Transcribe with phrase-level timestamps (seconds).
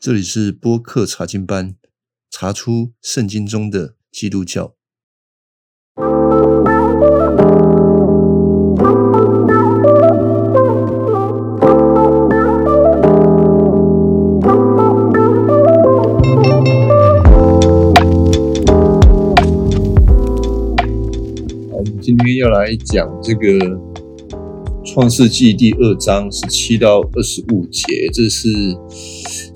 [0.00, 1.74] 这里是播客查经班，
[2.30, 4.76] 查出圣经中的基督教。
[5.96, 6.04] 我
[21.82, 23.58] 们今天要来讲这个
[24.84, 27.82] 创世纪第二章十七到二十五节，
[28.14, 28.48] 这是。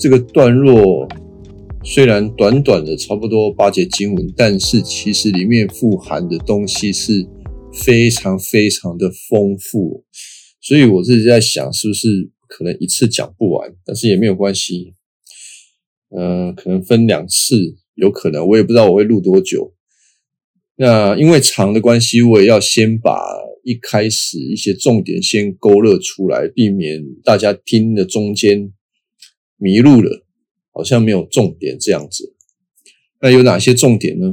[0.03, 1.07] 这个段落
[1.85, 7.25] 虽然短短的差不多八节经文，但是其实里面富含的东西是
[7.73, 10.05] 非常非常的丰富，
[10.61, 13.73] 所以我自己在想，是不是可能一次讲不完？
[13.85, 14.95] 但是也没有关系，
[16.09, 19.73] 呃，可能分两次，有可能，我也不知道我会录多久。
[20.75, 23.21] 那因为长的关系，我也要先把
[23.63, 28.73] 一开始一些重点先勾勒出来，避免大家听的中间。
[29.63, 30.27] 迷路了，
[30.73, 32.35] 好像没有重点这样子。
[33.21, 34.27] 那有哪些重点呢？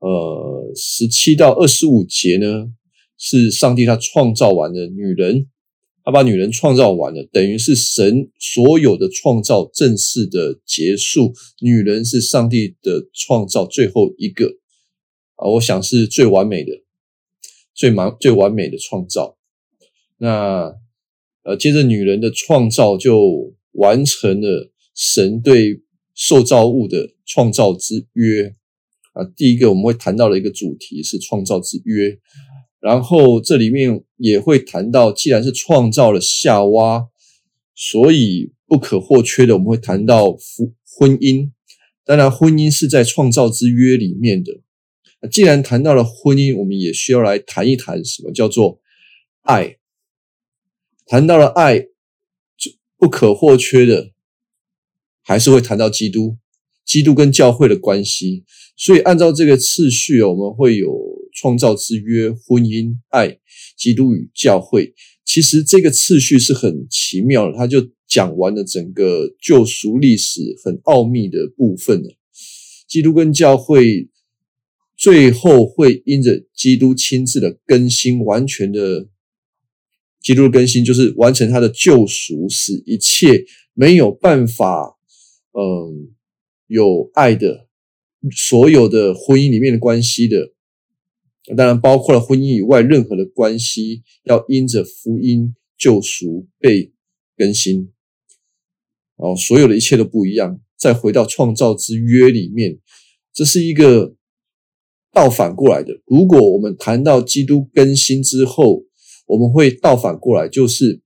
[0.00, 2.70] 呃，十七到二十五节呢，
[3.16, 5.48] 是上帝他创造完的女人，
[6.04, 11.32] 他把女人创造完了，等于是神所有的创造正式的结束。
[11.62, 14.58] 女人是上帝的创造最后一个
[15.36, 16.72] 啊，我想是最完美的、
[17.74, 19.38] 最完最完美的创造。
[20.18, 20.74] 那
[21.42, 23.54] 呃，接着女人的创造就。
[23.72, 25.82] 完成了神对
[26.14, 28.54] 受造物的创造之约
[29.12, 32.18] 啊，第一个我们会谈到的一个主题是创造之约，
[32.80, 37.08] 然后这里面也会谈到，既然是创造了夏娃，
[37.74, 41.50] 所以不可或缺的，我们会谈到夫婚姻。
[42.04, 44.60] 当然，婚姻是在创造之约里面的。
[45.30, 48.80] 既然谈到了婚姻，我们也需要来谈一谈什么叫做
[49.42, 49.76] 爱。
[51.06, 51.86] 谈到了爱。
[53.00, 54.12] 不可或缺的，
[55.22, 56.36] 还是会谈到基督，
[56.84, 58.44] 基督跟教会的关系。
[58.76, 60.94] 所以按照这个次序我们会有
[61.34, 63.38] 创造之约、婚姻、爱、
[63.74, 64.92] 基督与教会。
[65.24, 72.10] 其实这个次序是很奇妙的，他就讲完了整个救赎历史很奥秘的部分了。
[72.86, 74.10] 基督跟教会
[74.94, 79.08] 最后会因着基督亲自的更新，完全的。
[80.20, 83.44] 基督的更新就是完成他的救赎，使一切
[83.74, 84.98] 没有办法，
[85.52, 86.14] 嗯，
[86.66, 87.68] 有爱的
[88.30, 90.52] 所有的婚姻里面的关系的，
[91.56, 96.92] 当然包括了婚姻以外任何的关系，要因着福音救赎被
[97.36, 97.90] 更新。
[99.16, 100.60] 哦，所有的一切都不一样。
[100.78, 102.78] 再回到创造之约里面，
[103.34, 104.14] 这是一个
[105.12, 106.00] 倒反过来的。
[106.06, 108.84] 如果我们谈到基督更新之后，
[109.30, 111.00] 我们会倒反过来，就是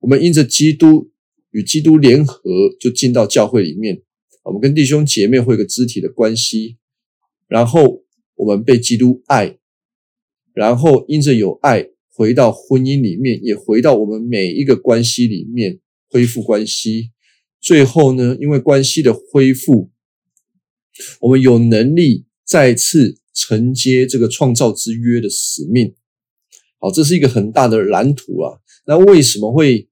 [0.00, 1.10] 我们因着基督
[1.50, 2.40] 与基督联合，
[2.80, 4.02] 就进到教会里面。
[4.44, 6.78] 我们跟弟兄姐妹会有个肢体的关系，
[7.46, 8.02] 然后
[8.36, 9.58] 我们被基督爱，
[10.54, 17.10] 然后因着有爱，回到婚姻里面，也回到我们每一个关系里面恢复关系。
[17.60, 19.90] 最后呢，因为关系的恢复，
[21.20, 25.94] 我们有能力再次承接这个创造之约的使命。
[26.78, 28.58] 好，这是一个很大的蓝图啊。
[28.86, 29.88] 那为什么会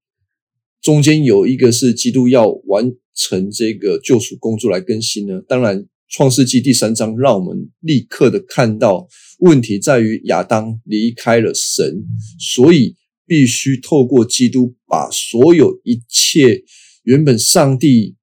[0.82, 5.40] 中间有一个是基督要完成这个救赎工作来更新呢？
[5.48, 12.04] 当然，创世纪第三章让我们立刻的看到问题在于亚当离开了神，
[12.38, 12.94] 所以
[13.26, 16.62] 必须透过基督把所有一切
[17.04, 18.16] 原本上帝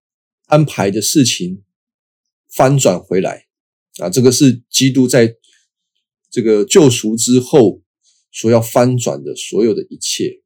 [0.46, 1.64] 安排的事情
[2.53, 3.46] 翻转回来
[3.97, 4.09] 啊。
[4.12, 5.34] 这个是基督在
[6.30, 7.81] 这个救赎之后。
[8.31, 10.41] 所要翻转的所有的一切，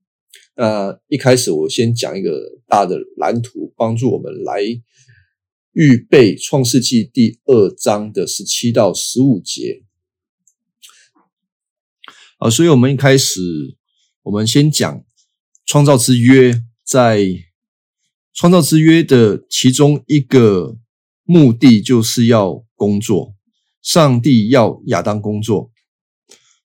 [0.55, 4.61] 那一开始我先讲一个大的蓝图，帮助我们来
[5.73, 9.83] 预备创世纪第二章的十七到十五节。
[12.37, 13.41] 啊，所以我们一开始，
[14.21, 15.03] 我们先讲
[15.65, 17.25] 创造之约，在
[18.33, 20.77] 创造之约的其中一个
[21.25, 23.35] 目的，就是要工作，
[23.81, 25.72] 上帝要亚当工作。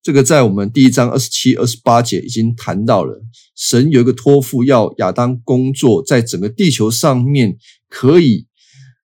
[0.02, 3.20] 这个在我们第一章二十七、二十八节已经谈到了，
[3.56, 7.56] 神有一个托付，要亚当工作，在整个地球上面
[7.88, 8.46] 可以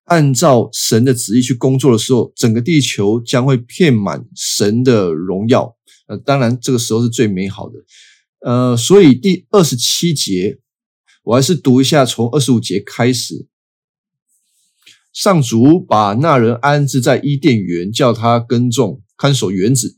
[0.05, 5.77] 按照神的旨意去工作的时候，整个地球将会遍满神的荣耀。
[6.07, 7.75] 呃，当然这个时候是最美好的。
[8.41, 10.59] 呃，所以第二十七节，
[11.25, 13.47] 我还是读一下，从二十五节开始，
[15.13, 19.97] 上主把那人安置在伊甸园，叫他耕种、看守园子。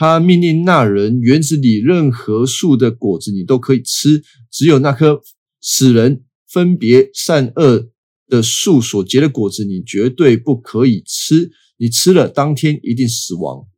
[0.00, 5.20] 他命令那人，园子里任何树的果子你都可以吃，只有那棵
[5.60, 7.90] 使人分别善恶
[8.26, 13.68] 的树所结的果子，你绝对不可以吃，你吃了当天一定死亡。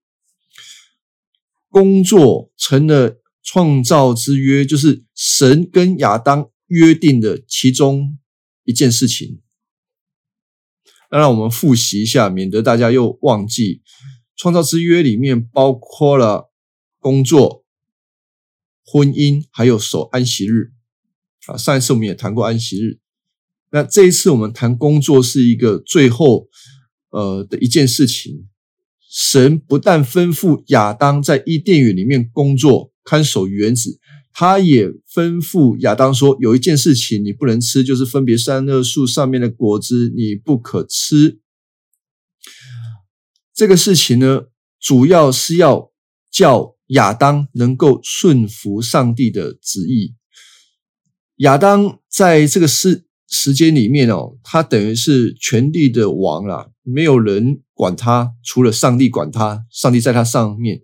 [1.69, 8.17] 工作成了创造之约，就是神跟亚当约定的其中
[8.63, 9.41] 一件事情。
[11.11, 13.83] 那让我们复习一下，免得大家又忘记。
[14.37, 16.51] 创造之约里面包括了
[16.99, 17.65] 工作、
[18.85, 20.73] 婚姻，还有守安息日。
[21.47, 22.99] 啊，上一次我们也谈过安息日。
[23.71, 26.49] 那这一次我们谈工作是一个最后
[27.11, 28.49] 呃的一件事情。
[29.11, 33.99] 神不但吩咐亚当在伊甸园里面工作看守园子，
[34.33, 41.42] 他也吩咐亚当说，有一件事情你不能吃，就是分别善恶树上面的果子，你不可吃。
[43.63, 44.47] 这个事情呢，
[44.81, 45.93] 主要是要
[46.33, 50.17] 叫亚当能够顺服上帝的旨意。
[51.37, 59.65] 亚当在这个时时间里面哦，他等于是全地的王啦，没有人管他，除了上帝管他。
[59.71, 60.81] 上帝在他上面，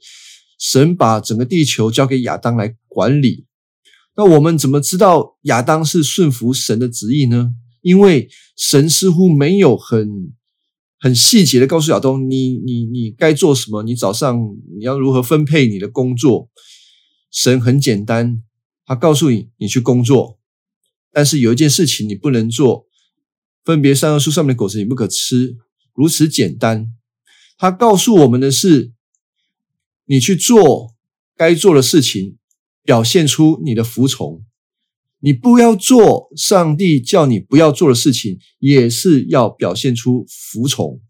[0.61, 3.47] 神把整个地球交给亚当来管理。
[4.15, 7.51] 那我们怎么知道亚当是顺服神的旨意呢？
[7.83, 10.33] 因为神似乎没有很。
[11.01, 13.83] 很细节的告诉亚当，你你你该做什么？
[13.85, 14.37] 你早上
[14.77, 16.51] 你要如何分配你的工作？
[17.31, 18.43] 神很简单，
[18.85, 20.39] 他告诉你，你去工作，
[21.13, 22.87] 但是有一件事情你不能做，
[23.65, 25.57] 分别善恶树上面的果子你不可吃，
[25.95, 26.93] 如此简单。
[27.59, 28.93] 他告诉我们的是，
[30.07, 30.95] 你去做
[31.37, 32.39] 该做的事情，
[32.83, 34.43] 表现出你的服从。
[35.21, 41.01] 你不要做上帝叫你不要做的事情，也是要表现出服从。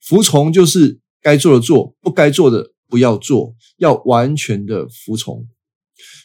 [0.00, 5.48] 服从就是该做的做，不该做的不要做，要完全的服从。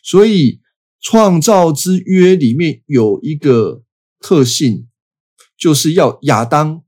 [0.04, 0.62] 所以
[1.02, 3.84] 创造之约里面有一个
[4.20, 4.88] 特性，
[5.58, 6.84] 就是要亚当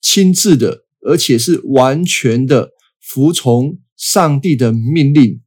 [0.00, 2.70] 亲自的，而且是完全的
[3.00, 5.42] 服从上帝的命令。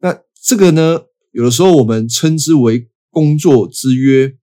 [0.00, 1.02] 那这个呢？
[1.38, 4.34] 有的时候我们称之为工作之约。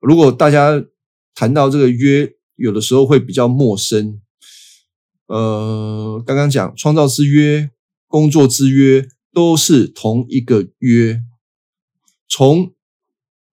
[0.00, 0.84] 如果大家
[1.34, 4.20] 谈到这个约，有的时候会比较陌生。
[5.28, 7.70] 呃，刚刚讲创造之约、
[8.06, 11.22] 工作之约都是同一个约。
[12.28, 12.74] 从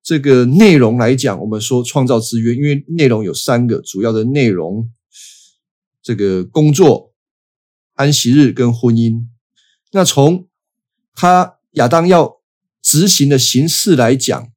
[0.03, 4.91] 这个内容来讲，我们说创造之约，因为内容有三个主要的内容：
[6.03, 7.13] 这个工作、
[7.93, 9.25] 安息日跟婚姻。
[9.93, 10.49] 那从
[11.13, 12.40] 他亚当要
[12.81, 14.51] 执行的形式来讲，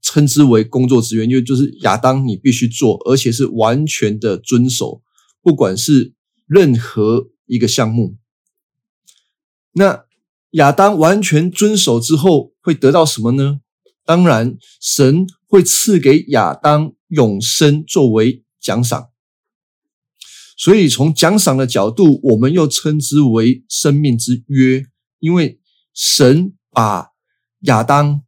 [0.00, 5.02] 称之为工作资源，因为就是亚当你必须做，而且是完全的遵守，
[5.42, 6.14] 不管是
[6.46, 8.16] 任何一个项目。
[9.72, 10.04] 那
[10.52, 13.60] 亚当完全遵守之后，会得到什么呢？
[14.04, 19.10] 当然，神会赐给亚当永生作为奖赏。
[20.56, 24.86] 所以，从奖赏的角度，我们又称之为生命之约，
[25.18, 25.58] 因为
[25.92, 26.54] 神。
[26.78, 27.08] 把
[27.62, 28.22] 亚当，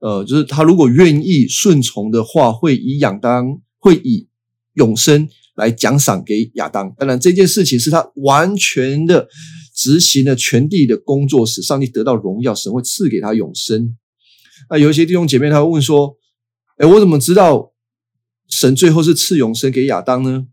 [0.00, 4.28] 呃，就是他如果愿意顺从的话，会以亚当会以
[4.72, 6.92] 永生来奖赏给亚当。
[6.98, 9.28] 当然，这件事情是他完全的
[9.72, 13.96] 执行了全地的工作，使上帝得到荣耀，神会赐给他永生。
[14.68, 16.16] 那有一些弟兄姐妹他会问说
[16.78, 17.72] ：“哎，我怎么知道
[18.48, 20.48] 神最后是赐永生给亚当呢？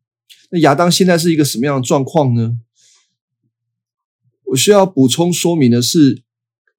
[0.51, 2.59] 那亚当现在是一个什么样的状况呢？”
[4.51, 6.22] 我需要补充说明的是。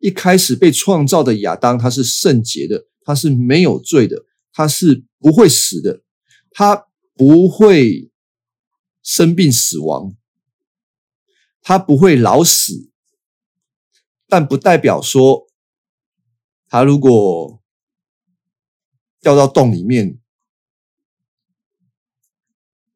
[0.04, 6.02] 一开始被创造的亚当，他是圣洁的，他是没有罪的，他是不会死的，
[6.50, 8.10] 他不会
[9.02, 10.14] 生病死亡，
[11.62, 12.90] 他不会老死，
[14.28, 15.46] 但不代表说
[16.68, 17.62] 他如果
[19.22, 20.20] 掉到洞里面，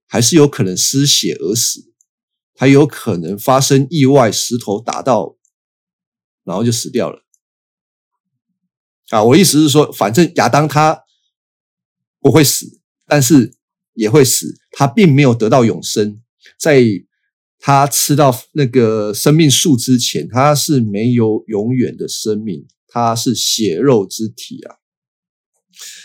[0.06, 1.90] 还是有可能失血而死，
[2.54, 5.37] 还有可能发生意外，石头打到。
[6.48, 7.22] 然后就死掉了，
[9.10, 9.22] 啊！
[9.22, 11.04] 我意思是说，反正亚当他
[12.20, 13.52] 不会死，但是
[13.92, 14.58] 也会死。
[14.70, 16.22] 他并没有得到永生，
[16.58, 16.82] 在
[17.58, 24.76] 他吃到那个生命树之前，他是没有永远的生命，他是血肉之体啊。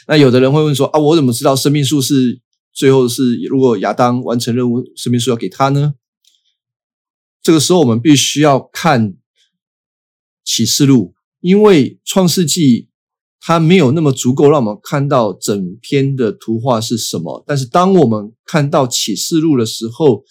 [0.08, 2.42] 那有的人会问说：啊，我怎么知道生命树是
[2.74, 5.94] 最后是如果亚当完成任务，生命树要给他呢？
[7.42, 9.16] 这个时候我们必须要看。
[10.44, 12.90] 启示录，因为创世纪
[13.40, 20.24] 它没有那么足够让我们看到整篇的图画是什么，但是当我们看到启示录的时候，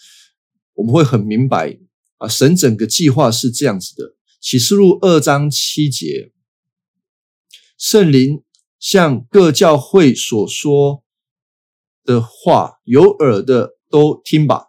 [0.74, 1.78] 我们会很明白
[2.16, 4.14] 啊，神整个计划是这样子的。
[4.40, 6.32] 启示录二章七节，
[7.78, 8.42] 圣灵
[8.80, 11.04] 向各教会所说
[12.04, 14.68] 的话，有耳的都听吧。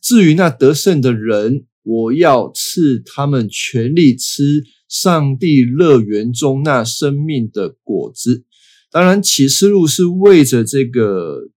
[0.00, 8.44] 至于那得胜的人，我要赐他们权力吃上帝乐园中那生命的果子。
[8.90, 11.50] 当然，启示录是为着这个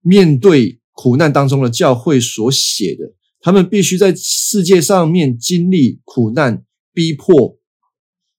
[0.00, 7.58] 面对苦难当中的教会所写的，他们必须在世界上面经历苦难逼迫，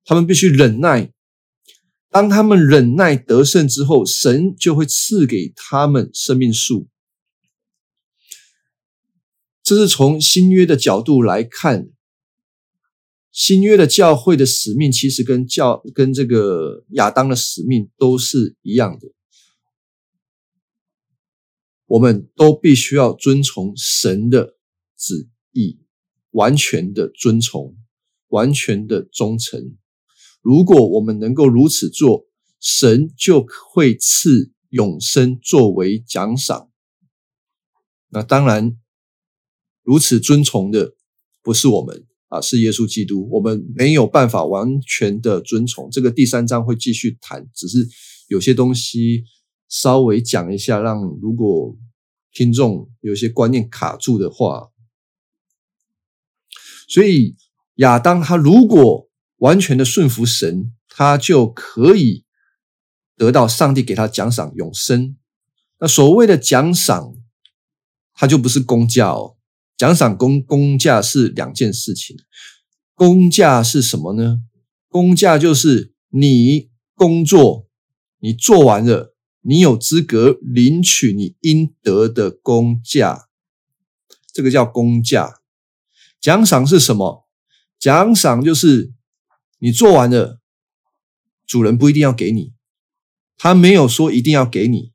[0.05, 1.12] 他们必须忍耐。
[2.10, 6.88] 当他们忍耐得胜之后，神就会赐给他们生命树。
[9.63, 11.89] 这是从新约的角度来看，
[13.32, 19.08] 新约的教会的使命其实跟教跟这个亚当的使命都是一样的。
[21.86, 24.58] 我们都必须要遵从神的
[24.98, 25.79] 旨意，
[26.32, 27.77] 完全的遵从，
[28.27, 29.77] 完全的忠诚。
[30.41, 32.25] 如果我们能够如此做，
[32.60, 36.70] 神就会赐永生作为奖赏。
[38.10, 38.77] 那当然，
[39.84, 40.96] 如此遵从的
[41.44, 43.30] 不是我们啊，是耶稣基督。
[43.32, 45.90] 我们没有办法完全的遵从。
[45.92, 47.88] 这个第三章会继续谈，只是
[48.28, 49.24] 有些东西
[49.70, 51.78] 稍微讲一下，让如果
[52.32, 54.72] 听众有些观念卡住的话，
[56.88, 57.36] 所以
[57.75, 59.10] 亚当他如果。
[59.38, 62.24] 完全的顺服神，他就可以
[63.18, 65.18] 得到上帝给他奖赏永生。
[65.80, 67.18] 那所谓的奖赏，
[68.13, 69.36] 它就不是工价哦。
[69.84, 72.16] 奖赏工工价是两件事情。
[72.96, 74.40] 工价是什么呢？
[74.88, 77.68] 工价就是你工作，
[78.20, 83.28] 你做完了，你有资格领取你应得的工价，
[84.32, 85.42] 这个叫工价。
[86.22, 87.28] 奖赏是什么？
[87.78, 88.94] 奖赏就是。
[89.60, 90.40] 你做完了，
[91.46, 92.54] 主人不一定要给你，
[93.38, 94.92] 他没有说一定要给你。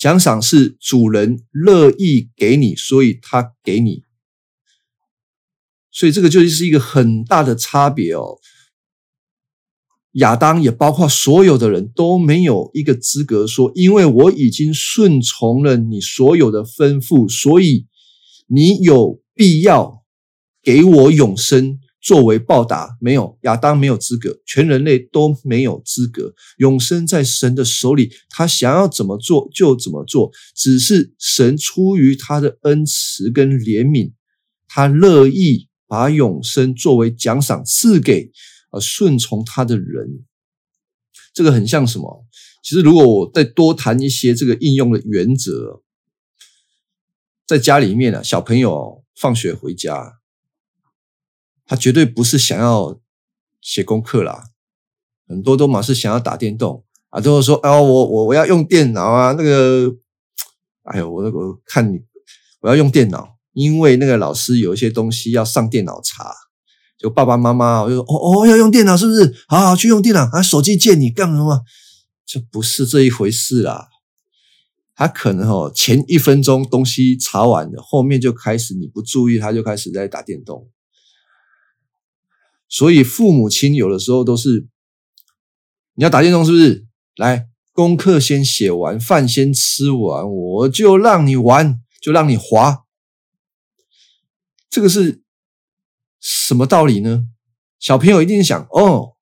[0.00, 4.04] 奖赏是主人乐意给你，所以他给你。
[5.90, 8.38] 所以这个就是一个很大的差别哦。
[10.12, 17.86] 亚当也包括所有的人都没有一个资格说，因为我已经顺从了你所有的吩咐，所以
[18.46, 20.02] 你有必要
[20.62, 21.78] 给我永生。
[22.00, 26.34] 作为报答，没有亚当没有资格，全人类都没有资格。
[26.56, 30.30] 永生在神的手里，他想要怎么做就怎么做。
[30.54, 34.12] 只是神出于他的恩慈跟怜悯，
[34.66, 38.30] 他乐意把永生作为奖赏赐给
[38.70, 40.24] 呃顺从他的人。
[41.34, 42.24] 这个很像什么？
[42.62, 45.82] 其实如果我再多谈一些这个应用的原则，
[47.46, 50.19] 在家里面啊，小朋友放学回家。
[51.70, 52.98] 他绝对不是想要
[53.60, 54.46] 写功课啦，
[55.28, 59.94] 很多都嘛是想要打电动啊，都是说哦，我我我要用电脑啊，那个，
[60.82, 62.00] 哎呦，我我看你
[62.62, 66.34] 我要用电脑，因为那个老师有一些东西要上电脑查，
[66.98, 69.32] 就爸爸妈妈就说哦哦要用电脑是不是？
[69.46, 71.60] 好好去用电脑啊，手机借你干什么？
[72.26, 73.86] 这不是这一回事啦，
[74.96, 80.68] 他可能哦前一分钟东西查完了，后面就开始你不注意，他就开始在打电动。
[82.72, 84.68] 所以父母亲有的时候都是，
[85.94, 86.86] 你要打电动是不是？
[87.16, 92.84] 来，功课先写完，饭先吃完，我就让你玩，就让你滑。
[94.70, 95.24] 这个是
[96.20, 97.26] 什么道理呢？
[97.80, 99.16] 小朋友一定想哦，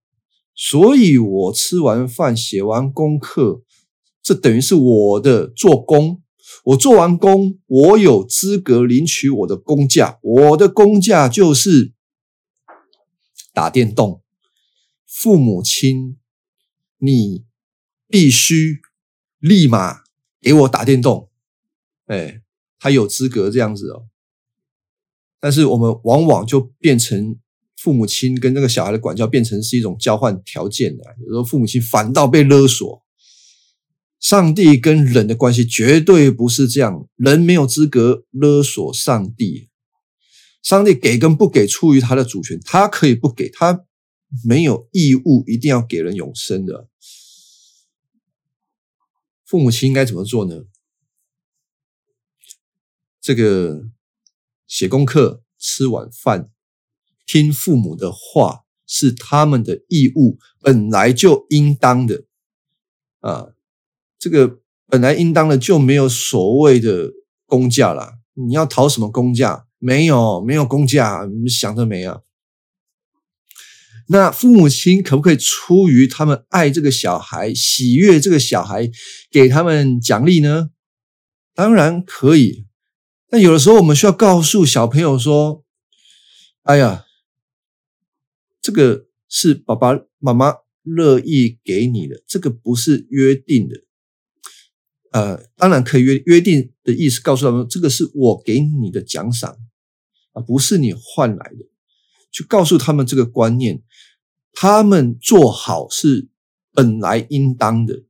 [0.53, 3.63] 所以我吃完饭写完功课，
[4.21, 6.21] 这等于是我的做工。
[6.65, 10.19] 我做完工，我有资格领取我的工价。
[10.21, 11.96] 我的工价就是。
[13.57, 14.21] 打电动，
[15.07, 16.19] 父母亲，
[16.99, 17.47] 你
[18.07, 18.83] 必须
[19.39, 20.03] 立马
[20.43, 21.31] 给我打电动。
[22.05, 22.43] 哎，
[22.79, 24.09] 他有资格这样子哦。
[25.41, 27.39] 但是我们往往就变成
[27.79, 33.03] 父母亲跟那个小孩的管教变成是一种交换条件的，有时候父母亲反倒被勒索。
[34.21, 39.66] 上帝跟人的关系绝对不是这样，人没有资格勒索上帝。
[40.67, 43.85] 上帝给跟不给出于他的主权，他可以不给，他
[44.45, 46.89] 没有义务一定要给人永生的。
[49.45, 50.65] 父母亲应该怎么做呢？
[53.21, 53.85] 这个
[54.67, 56.51] 写功课、吃晚饭、
[57.25, 62.25] 听父母的话是他们的义务，本来就应当的
[63.21, 63.53] 啊。
[64.19, 67.13] 这个本来应当的就没有所谓的
[67.45, 68.19] 公价了。
[68.35, 69.66] 你要讨什么公价？
[69.79, 72.21] 没有，没有公价，你们想得没啊？
[74.09, 78.89] 那父母亲可不可以出于他们爱这个小孩、喜悦这个小孩，
[79.31, 80.71] 给他们奖励呢？
[81.55, 82.67] 当然可以。
[83.29, 85.65] 但有的时候，我们需要告诉小朋友说
[86.63, 87.05] ：“哎呀，
[88.63, 90.55] 这个是爸爸妈妈
[90.85, 93.83] 乐意给你的，这个不是约定的。”
[95.11, 99.57] 呃，当然可以约约定的意思，告诉他们这个是我给你的奖赏
[100.37, 101.67] 啊，不是你换来的。
[102.31, 103.83] 去告诉他们这个观念，
[104.53, 106.29] 他们做好是
[106.73, 108.05] 本来应当的，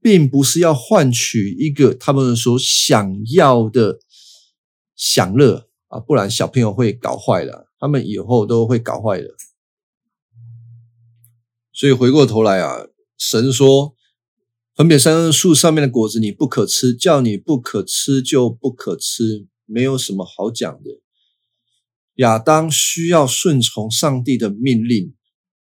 [0.00, 4.00] 并不是要换取一个他们所想要的
[4.96, 9.28] 享乐啊，不然小朋友会搞坏了，他们以后都会搞坏的。
[11.72, 13.94] 所以回过头来啊，神说。
[14.74, 21.01] 分别三恶树上面的果子你不可吃，叫你不可吃就不可吃，没有什么好讲的。
[22.22, 25.14] 亚当需要顺从上帝的命令，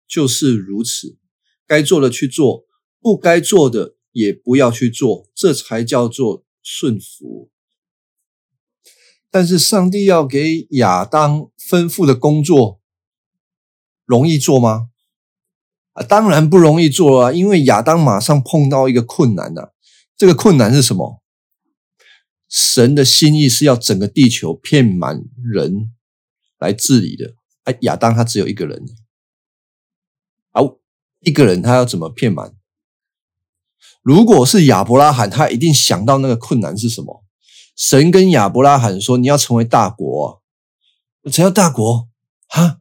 [0.06, 1.18] 就是如此，
[1.66, 2.66] 该做的去做，
[3.00, 7.50] 不该做的也不要去做，这才叫做顺服。
[9.30, 12.82] 但是上帝要给亚当吩咐的工作，
[14.06, 14.90] 容易做吗？
[15.94, 19.70] 啊，当然不容易做啊，因为亚当马上碰到一个困难呐。
[20.18, 21.24] 这个困难是什么？
[22.50, 25.94] 神的心意是要整个地球骗满人
[26.62, 27.34] 来治理的。
[27.66, 28.82] 哎，亚当他只有一个人，
[30.52, 30.78] 好，
[31.20, 32.56] 一个人他要怎么骗满？
[34.02, 37.24] 如果是亚伯拉罕，他一定想到那个困难是什么？
[37.76, 40.42] 神跟亚伯拉罕说：“你要成为大国，
[41.32, 42.10] 怎样大国？
[42.48, 42.80] 哈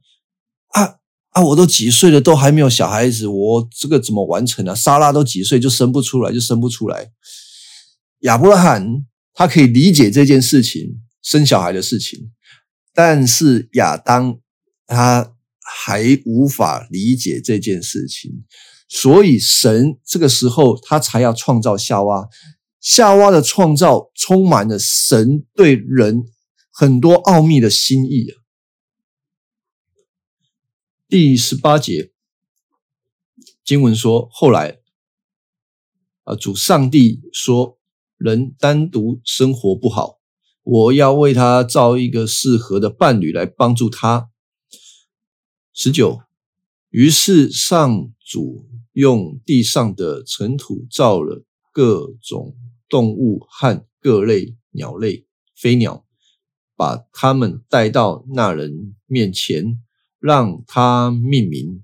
[0.68, 0.96] 啊！”
[1.30, 1.42] 啊！
[1.42, 4.74] 我都几岁了，都还没有小孩子，我这个怎么完成啊？
[4.74, 7.12] 莎拉都几岁就生不出来，就生不出来。
[8.20, 12.32] 亚伯拉罕他可以理解这件事情，生小孩的事情，
[12.92, 14.40] 但是亚当
[14.86, 18.44] 他还无法理解这件事情，
[18.88, 22.28] 所以神这个时候他才要创造夏娃。
[22.80, 26.24] 夏娃的创造充满了神对人
[26.72, 28.40] 很多奥秘的心意啊。
[31.06, 32.12] 第十八节
[33.64, 34.78] 经文说：“后来，
[36.24, 37.78] 啊，主上帝说，
[38.16, 40.19] 人单独生活不好，
[40.70, 44.30] 我要为他造一个适合的伴侣来帮助他。”
[45.74, 46.20] 十九，
[46.90, 52.54] 于是上主用地上的尘土造了各种
[52.88, 56.04] 动物和各类鸟类、飞鸟，
[56.76, 59.82] 把它们带到那人面前。
[60.22, 61.82] 让他命名，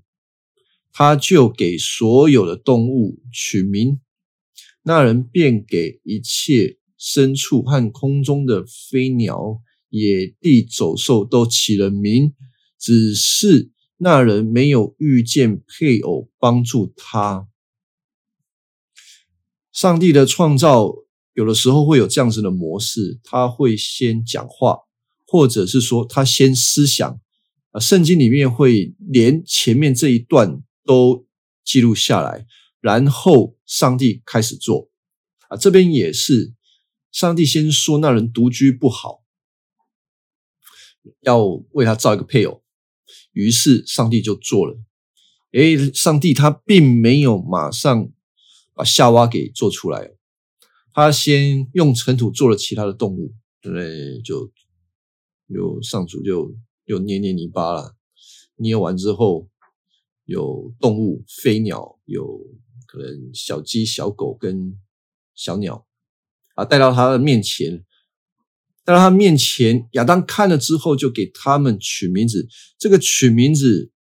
[0.93, 3.99] 他就给所有的动物取名。
[4.83, 12.33] 那人便给一切牲畜和空中的飞鸟、野地走兽都起了名。
[12.79, 17.47] 只是那人没有遇见配偶帮助他。
[19.73, 20.93] 上帝的创造
[21.33, 24.77] 有的时候会有这样子的模式，他会先讲话，
[25.25, 27.19] 或者是说他先思想
[27.71, 27.79] 啊。
[27.79, 31.25] 圣经里面会连前面这一段都
[31.63, 32.45] 记录下来，
[32.79, 34.89] 然后上帝开始做
[35.49, 36.53] 啊，这边也是
[37.17, 39.23] 上帝先说那人独居不好，
[41.21, 42.61] 要为他造一个配偶，
[43.31, 44.77] 于是上帝就做了。
[45.53, 48.11] 诶，上帝他并没有马上
[48.75, 50.11] 把夏娃给做出来，
[50.93, 54.21] 他先用尘土做了其他的动物，对不对？
[54.21, 54.51] 就
[55.51, 56.55] 就上主就。
[56.85, 57.97] 又捏捏泥巴了，
[58.57, 59.49] 捏完之后
[60.23, 62.39] 有动物、飞鸟，有
[62.85, 64.79] 可能小鸡、小狗跟
[65.33, 65.86] 小鸟
[66.57, 67.85] 啊，带到他的面前，
[68.83, 72.47] 带到他面前，亚当看了之后，就给他们取名字。
[72.77, 73.91] 这个取名字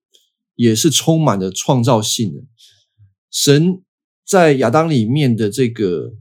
[0.55, 2.41] 也是充满了创造性的。
[3.31, 3.83] 神
[4.27, 6.15] 在亚当里面的这个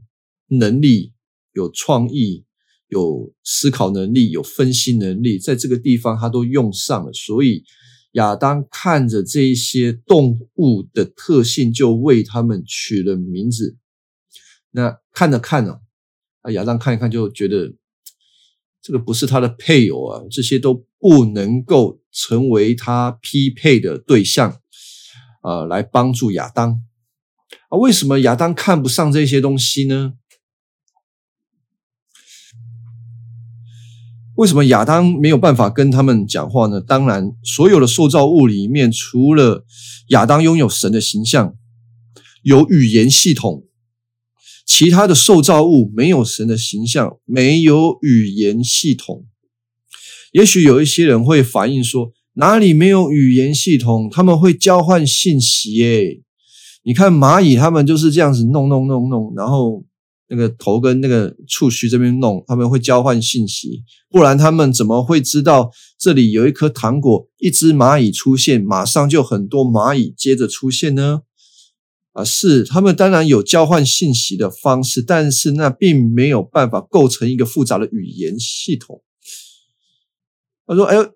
[0.48, 1.14] 能力
[1.52, 2.44] 有创意。
[2.88, 7.64] 有思考能力，有分析能力，在这个地方他都用上了，所以
[8.12, 13.76] 亚当看着这一些动物的特性，就为他们取了名字。
[14.70, 15.82] 那看着看着，
[16.50, 17.72] 亚当看一看就觉得
[18.82, 24.60] 这个不是他的配偶啊，这些都不能够成为他匹配的对象，
[25.42, 26.82] 呃，来帮助亚当
[27.68, 27.78] 啊？
[27.78, 30.14] 为什么亚当看不上这些东西呢？
[34.36, 36.80] 为什么亚当没有办法跟他们讲话呢？
[36.80, 39.64] 当然，所有的受造物里面，除了
[40.08, 41.56] 亚当拥有神的形象，
[42.42, 43.65] 有语言系统，
[44.66, 49.24] 其他的受造物没有神的形象，没有语言系统。
[50.32, 54.10] 也许有一些人会反映说：“哪里没有语言系统？
[54.10, 56.20] 他们会交换信息耶。
[56.82, 59.84] 你看蚂蚁，他们就是这样子弄弄弄弄，然后
[60.28, 67.28] 那个头跟那个触须这边弄，他们会交换信息，不然他们怎么会知道这里有一颗糖果？
[67.38, 71.22] 一只蚂蚁出现，马上就很多蚂蚁接着出现呢？
[72.16, 79.02] 啊，是他们当然有交换信息的方式，但是那并没有办法构成一个复杂的语言系统。
[80.66, 81.12] 他说：“哎呦，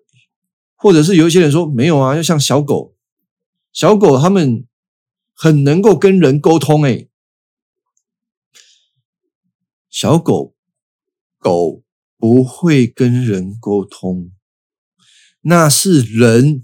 [0.75, 2.95] 或者是有一些人说没有啊，要像小狗，
[3.73, 4.65] 小狗他们。”
[5.33, 7.09] 很能够跟人沟通诶，
[9.89, 10.53] 小狗
[11.39, 11.81] 狗
[12.15, 14.31] 不会跟人沟通，
[15.41, 16.63] 那是人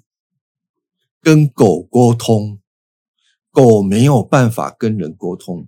[1.19, 2.60] 跟狗沟通，
[3.58, 5.67] 狗没有办法跟人沟通，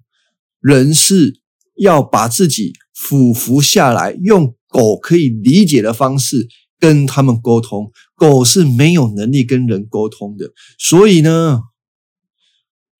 [0.59, 1.41] 人是
[1.75, 6.47] 要把自己俯伏下来，用狗可以理解的方式
[6.79, 11.61] 跟他们沟通，狗是没有能力跟人沟通的，所以呢。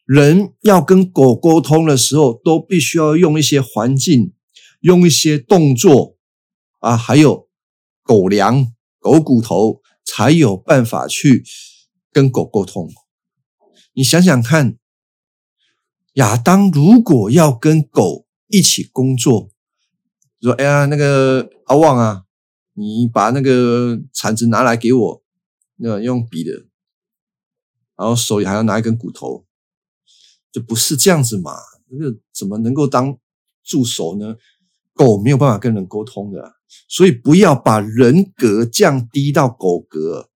[0.06, 4.34] 人要跟狗沟通的时候，都必须要用一些环境，
[4.82, 6.15] 用一些动作
[6.80, 7.47] 啊，还有
[8.02, 11.43] 狗粮、狗骨头，才有办法去
[12.12, 12.89] 跟狗沟通。
[13.99, 14.77] 你想想看，
[16.13, 19.49] 亚当如果要跟狗一起工作，
[20.39, 22.23] 说：“哎呀，那个阿旺啊，
[22.75, 25.23] 你把那个铲子拿来给我，
[25.75, 26.67] 那用笔的，
[27.97, 29.45] 然后手里还要拿一根骨头。”
[30.49, 31.57] 就不是这样子嘛？
[31.89, 33.17] 那个怎么能够当
[33.65, 34.38] 助手呢？
[34.93, 36.53] 狗没有办法跟人沟通的，
[36.88, 40.29] 所以不要把人格降低到狗格。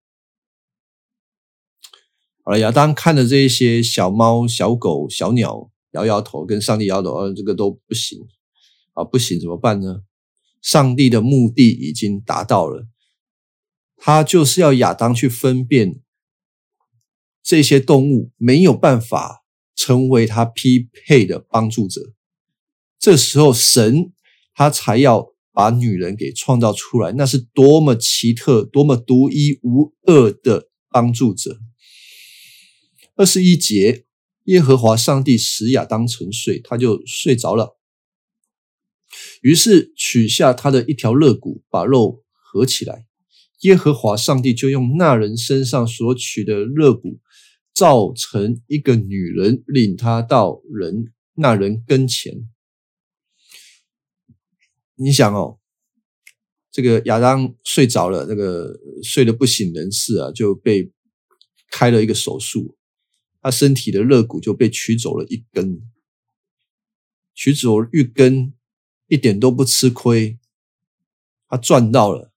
[2.43, 8.19] 好了，亚当看着这些小猫、小狗、小鸟，摇摇头，跟上帝摇头，啊，这个都不行
[8.93, 10.01] 啊，不行怎么办呢？
[10.61, 12.87] 上帝的目的已经达到了，
[13.97, 16.01] 他就是要亚当去分辨
[17.43, 19.39] 这些动物没有办法。
[19.73, 22.13] 成为他匹配的帮助者，
[22.99, 24.11] 这时候神
[24.53, 31.57] 他才要把女人给创造出来，那是多么奇特、多么独一无二的帮助者。
[33.21, 34.07] 二十一节，
[34.45, 37.77] 耶和华上帝使亚当沉睡，他就睡着了。
[39.43, 43.05] 于是取下他的一条肋骨，把肉合起来。
[43.59, 47.19] 耶和华上帝就用那人身上所取的肋骨。
[47.73, 52.49] 造成一个女人领他到人那人跟前，
[54.95, 55.57] 你想哦，
[56.69, 60.91] 这个亚当睡着了，那个睡得不省人事啊，就被
[61.71, 62.77] 开了一个手术，
[63.41, 65.81] 他身体的肋骨就被取走了一根，
[67.33, 68.53] 取走一根
[69.07, 70.37] 一点都不吃亏，
[71.47, 72.31] 他赚到了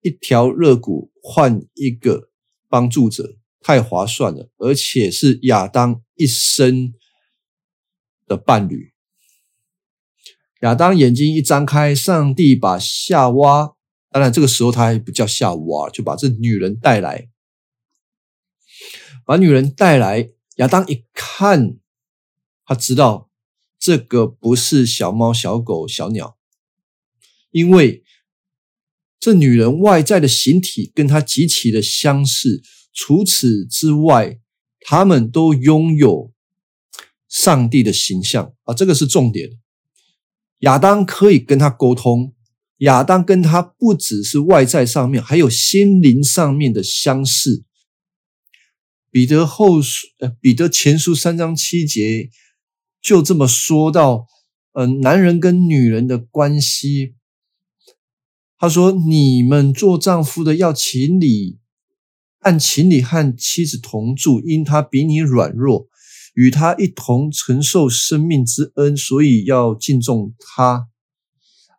[0.00, 2.30] 一条肋骨换一个
[2.68, 3.36] 帮助者。
[3.60, 6.94] 太划算了，而且是亚当一生
[8.24, 8.92] 的伴侣。
[10.60, 13.74] 亚当眼睛一张开，上帝把夏娃，
[14.10, 17.28] 当然这个时候他还不叫夏娃，就把这女人带来，
[19.28, 20.30] 把女人带来。
[20.56, 21.76] 亚当一看，
[22.64, 23.28] 他知道
[23.78, 26.38] 这个不是小猫、小狗、小鸟，
[27.50, 28.02] 因为
[29.20, 32.62] 这女人外在的形体跟他极其的相似。
[32.94, 34.40] 除此之外，
[34.80, 36.32] 他们都拥有
[37.28, 39.50] 上帝的形象啊，这个是重点。
[40.60, 42.34] 亚当可以跟他沟通，
[42.78, 47.66] 亚当跟他不只是外在上面，还有心灵上面的相似。
[49.10, 52.30] 彼得后书，呃，彼得前书三章七节
[53.00, 54.26] 就这么说到，
[54.72, 57.14] 嗯，男人跟女人的关系，
[58.58, 61.58] 他说：“你们做丈夫的要情理。”
[62.40, 65.88] 按情理和妻子同住，因他比你软弱，
[66.34, 70.86] 与他一同承受生命之恩，所以要敬重他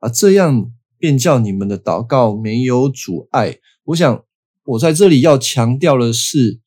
[0.01, 0.09] 啊！
[0.09, 3.59] 这样便叫你们的祷告没有阻碍。
[3.85, 4.25] 我想，
[4.65, 6.59] 我在这里要强调的是，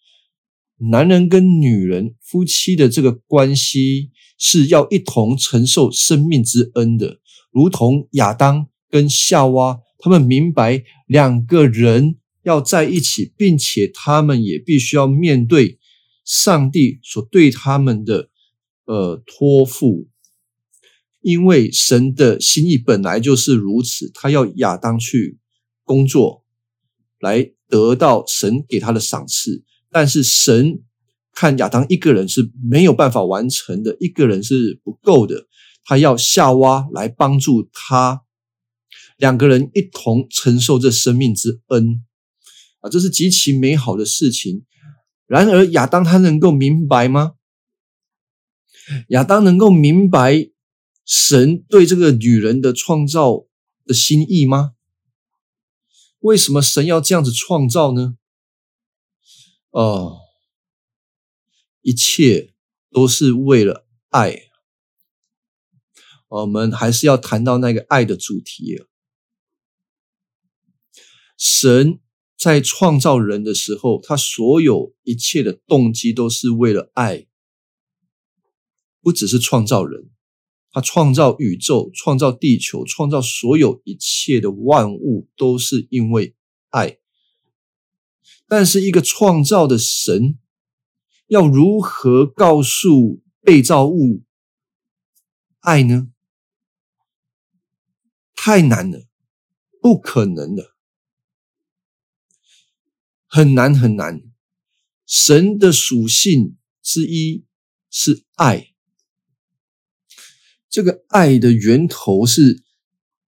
[0.90, 12.18] 男人跟女人夫妻的这个关系是要一同承受生命之恩的，如同亚当跟夏娃，他们明白两个人。
[12.44, 15.78] 要在一起，并且他们也必须要面对
[16.24, 18.30] 上帝所对他们的
[18.84, 20.08] 呃托付，
[21.20, 25.38] 因为神的心意本来就是如此，他要亚当去
[25.84, 26.44] 工作，
[27.20, 29.62] 来得到神给他的赏赐。
[29.92, 30.82] 但是神
[31.34, 35.46] 看亚当一个人是没有办法完成的，一个人是不够的，
[35.84, 38.22] 他要夏娃来帮助他，
[39.18, 42.02] 两个人一同承受这生命之恩。
[42.80, 44.64] 啊，这是极其美好的事情。
[45.26, 47.34] 然而亚当他能够明白吗？
[49.08, 50.50] 亚当能够明白
[51.04, 53.44] 神对这个女人的创造
[53.84, 54.72] 的心意吗？
[56.18, 58.16] 为什么神要这样子创造呢？
[59.72, 60.20] 哦，
[61.80, 62.52] 一切
[62.90, 64.38] 都是为了爱。
[66.28, 68.84] 我们还是要谈到那个爱的主题。
[71.38, 72.00] 神
[72.38, 77.26] 在创造人的时候，他所有一切的动机都是为了爱，
[79.00, 80.10] 不只是创造人，
[80.70, 86.36] 他创造宇宙、创造地球、创造所有一切的万物，都是因为
[86.68, 87.01] 爱。
[88.54, 90.38] 但是，一个创造的神
[91.28, 94.24] 要如何告诉被造物
[95.60, 96.12] 爱呢？
[98.34, 99.06] 太难了，
[99.80, 100.74] 不可能的。
[103.26, 104.20] 很难很难，
[105.06, 107.46] 神的属性之一
[107.88, 108.74] 是爱。
[110.68, 112.62] 这个爱的源头是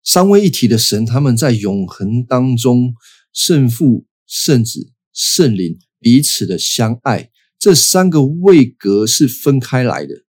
[0.02, 2.96] 三位一体的神，他们在永恒当中，
[3.32, 7.31] 圣父、圣子、圣灵彼此的相爱。
[7.59, 10.25] 这三个位格是分开来的，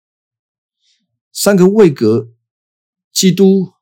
[1.31, 2.29] 三个位格，
[3.11, 3.73] 基督。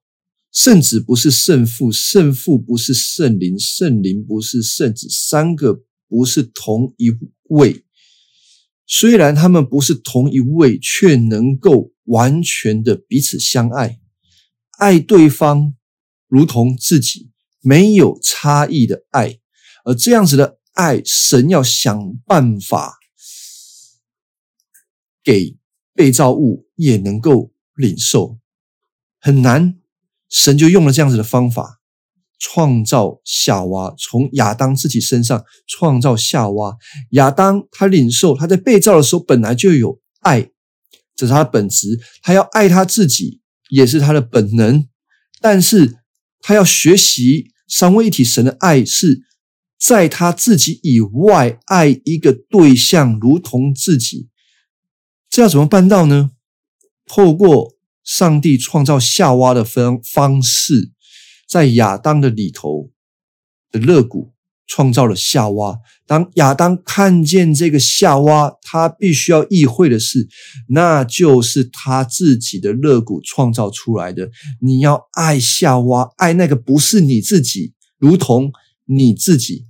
[0.53, 7.09] 圣子不是圣父，圣父不是圣灵，圣灵不是圣子，三个不是同一
[7.43, 7.85] 位。
[8.85, 14.01] 虽然他们不是同一位，却能够完全的彼此相爱，
[14.77, 15.73] 爱对方
[16.27, 19.39] 如同自己，没有差异的爱。
[19.85, 22.97] 而这样子的爱，神要想办法
[25.23, 25.57] 给
[25.93, 28.37] 被造物也能够领受，
[29.19, 29.77] 很难。
[30.29, 31.81] 神就用了这样子的方法，
[32.39, 36.77] 创造夏娃，从亚当自己身上创造夏娃。
[37.11, 40.49] 亚当他领受，他在被造的时候本来就有爱，
[41.15, 44.87] 这是他的本质，他要爱他自己，也是他的本能。
[45.41, 45.97] 但是
[46.39, 49.21] 他要学习三位一体神的爱，是
[49.81, 54.29] 在他自己以外爱一个对象，如同自己。
[55.29, 56.31] 这要怎么办到呢？
[57.05, 57.75] 透过。
[58.03, 60.91] 上帝创造夏娃的方方式，
[61.47, 62.89] 在亚当的里头
[63.71, 64.33] 的肋骨
[64.65, 65.79] 创造了夏娃。
[66.07, 70.27] 当亚当看见这个夏娃，他必须要意会的是，
[70.69, 74.31] 那就是他自己的肋骨创造出来的。
[74.59, 78.51] 你要爱夏娃，爱那个不是你自己，如同
[78.85, 79.67] 你自己。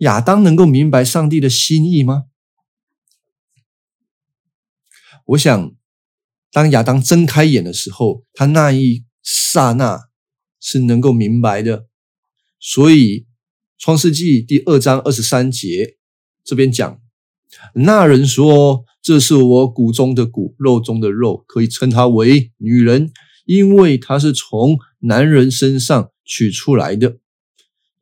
[0.00, 2.24] 亚当能够明白上帝的心意吗？
[5.24, 5.74] 我想。
[6.52, 10.08] 当亚当睁开眼的时候，他那一刹那
[10.58, 11.86] 是能够明白的。
[12.58, 13.20] 所以，
[13.78, 15.98] 《创世纪》第二章二十三节
[16.42, 17.00] 这边讲，
[17.76, 23.12] 那人说：“这是我骨中的骨，肉中的肉，可以称他为女人，
[23.44, 27.19] 因为他是从男人身上取出来的。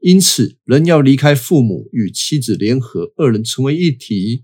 [0.01, 4.43] 因此，人要离开父母，与妻子联合，二人成为一体。”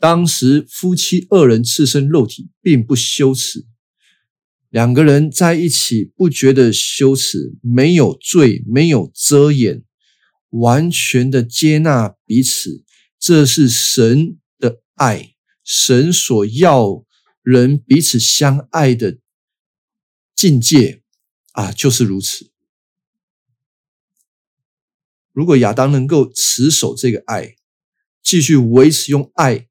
[0.00, 3.66] 当时夫妻二人赤身肉体，并不羞耻。
[4.70, 9.84] 两个人在一起不觉得羞耻，没有罪，没有遮掩，
[10.48, 12.82] 完全的接纳彼此。
[13.18, 17.04] 这是神的爱，神所要
[17.42, 19.18] 人彼此相爱的
[20.34, 21.02] 境界
[21.52, 22.49] 啊，就是如此。
[25.32, 27.56] 如果亚当能够持守这个爱，
[28.22, 29.68] 继续维持用爱。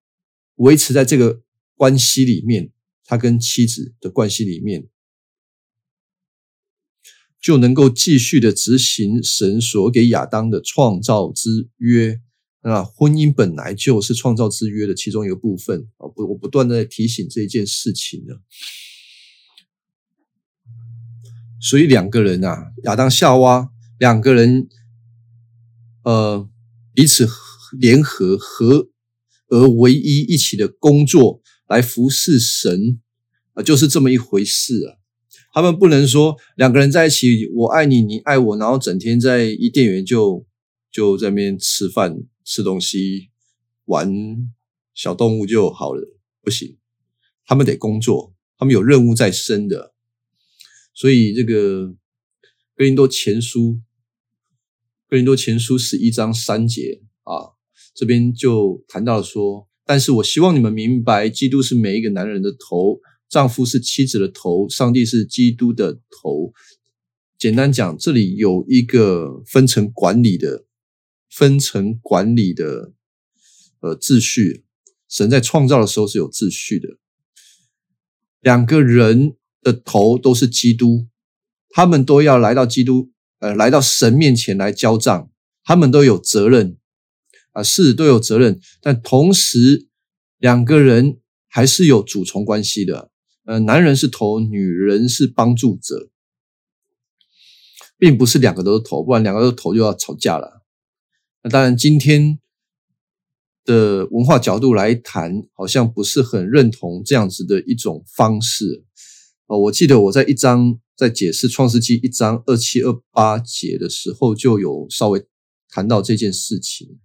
[0.55, 1.41] 维持在这个
[1.75, 2.73] 关系里面，
[3.05, 4.89] 他跟妻子的关系里面，
[7.41, 12.19] 就能够继续的执行神所给亚当的创造之约。
[12.61, 16.11] 那婚姻本来就是创造之约的其中一个部分啊！
[16.13, 18.35] 不，我不断的提醒这一件事情呢。
[21.61, 24.67] 所以两个人啊，亚当夏娃两个人，
[26.03, 26.49] 呃，
[26.93, 27.27] 彼此
[27.79, 28.89] 联合和。
[29.51, 32.99] 而唯一一起的工作来服侍神
[33.53, 35.01] 啊，就是这么一回事啊。
[35.51, 40.45] 他们不能说两个人在一起，我爱你，你爱我，然后整天在伊甸园就
[40.91, 43.31] 就在那边吃饭、吃东西、
[43.85, 44.13] 玩
[44.93, 46.03] 小动物就好了，
[46.43, 46.77] 不行。
[47.43, 49.95] 他们得工作，他们有任务在身的。
[50.93, 51.87] 所以这个
[52.75, 53.81] 哥林多前书，
[55.09, 57.57] 哥林多前书十一章三节啊。
[57.95, 66.53] 这边就谈到了说，但是我希望你们明白，基督是每一个男人的头，丈夫是妻子的头，上帝是基督的头。
[67.39, 70.65] 简单讲，这里有一个分层管理的
[71.31, 72.93] 分层管理的
[73.79, 74.63] 呃秩序。
[75.09, 76.87] 神在创造的时候是有秩序的。
[78.41, 81.07] 两个人的头都是基督，
[81.71, 85.31] 他们都要来到基督，呃，来到神面前来交账。
[85.63, 86.77] 他们都有责任
[87.51, 89.87] 啊，是都有责任，但同时
[90.37, 93.11] 两个人还是有主从关系的。
[93.45, 96.09] 呃，男人是头，女人是帮助者，
[97.97, 100.63] 并不是两个都是头，不然两个都是头就要吵架了。
[101.43, 102.39] 那当然，今天。
[103.65, 108.83] 的文化角度来谈，好像不是很认同这样子的一种方式。
[109.45, 115.25] 哦，我记得我在一章在解释创世纪一章二七二八节的时候，就有稍微
[115.69, 116.99] 谈到这件事情。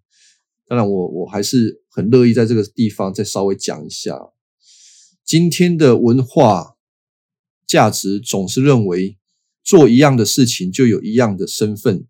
[0.66, 4.18] 当然，我我还是很乐意在这个地方再稍微讲一下。
[5.24, 6.74] 今天的文化
[7.68, 9.16] 价值总是认为
[9.62, 12.08] 做一样的事情就有一样的身份、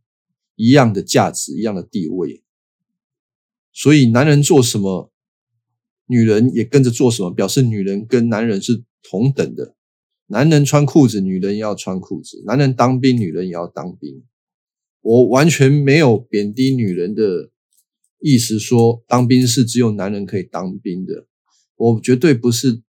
[0.57, 2.43] 一样的价值、一样的地位。
[3.75, 5.13] 所以，男人做什么，
[6.07, 9.77] 女人也跟着做什么，表示女人跟男人是同等的。
[10.27, 14.25] 男人穿裤子，女人要穿裤子；男人当兵，女人也要当兵。
[15.01, 17.51] 我完全没有贬低女人的
[18.21, 21.27] 意思，说当兵是只有男人可以当兵的。
[21.77, 22.83] 我绝对不是，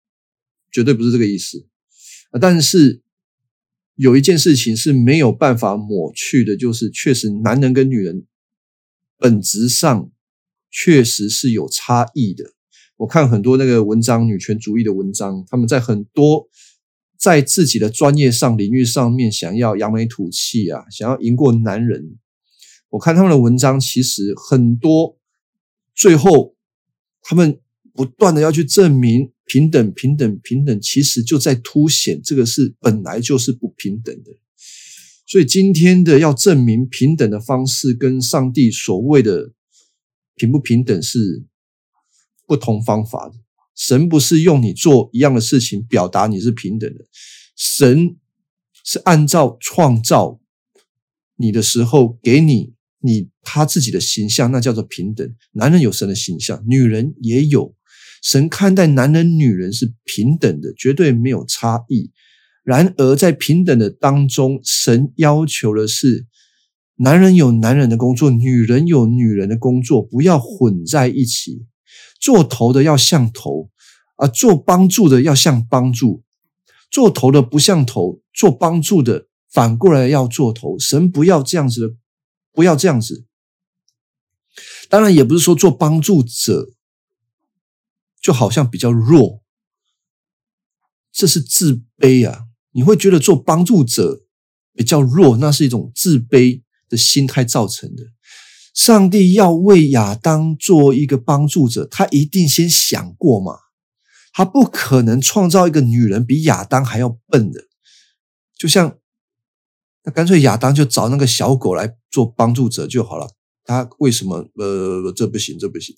[0.71, 1.67] 绝对不是这个意思。
[2.39, 3.01] 但是
[3.95, 8.25] 有一件事情是没有办法抹去的，就是确实男人跟女人
[9.17, 10.11] 本质上。
[10.77, 12.43] 确实是有差异的。
[12.97, 16.49] 我看很多那个文章，女权主义的文章，他们在很多
[17.17, 22.17] 在自己的专业上领域上面想要扬眉吐气啊，想要赢过男人。
[22.89, 25.17] 我看他们的文章，其实很多
[25.93, 26.55] 最后
[27.21, 27.59] 他们
[27.93, 34.31] 不断的要去证明平等、平等、平等，其实就在凸显这个是本来就是不平等的。
[35.27, 39.53] 所以今天的要证明平等的方式，跟上帝所谓的。
[40.37, 41.45] 平不平等是
[42.45, 43.35] 不同方法的。
[43.75, 47.05] 神不是用你做一样的事情表达你是平等的，
[47.55, 48.15] 神
[48.83, 50.39] 是按照创造
[51.35, 55.29] 你的时候给你你他自己的形象，那叫做平等。
[55.51, 57.75] 男人有神的形象，女人也有。
[58.23, 62.11] 神看待男人、女人是平等的，绝对没有差异。
[62.63, 66.25] 然而在平等的当中，神要求的是。
[66.97, 71.65] 男人有男人的工作，女人有女人的工作，不要混在一起。
[72.25, 73.69] 做头的要像头，
[74.15, 76.23] 啊，做帮助的要像帮助。
[76.89, 80.79] 做头的不像头，做帮助的反过来要做头。
[80.79, 81.95] 神不要这样子的，
[82.51, 83.25] 不要这样子。
[84.89, 86.71] 当然，也不是说做帮助者
[88.19, 89.43] 就好像比较弱，
[91.11, 92.45] 这是自卑啊！
[92.71, 94.23] 你会觉得做帮助者
[94.73, 96.63] 比较弱，那是一种自卑。
[96.87, 98.03] 的心态造成的。
[98.75, 103.57] 上帝要为亚当做一个帮助者，他一定先想过嘛？
[104.33, 107.61] 他不可能创造一个女人比亚当还要笨的。
[108.57, 108.97] 就像
[110.03, 113.29] 那干脆亚当就找那个小狗来做帮助者就好了。
[113.63, 114.45] 他为什么？
[114.55, 115.95] 呃，这不行，这不行。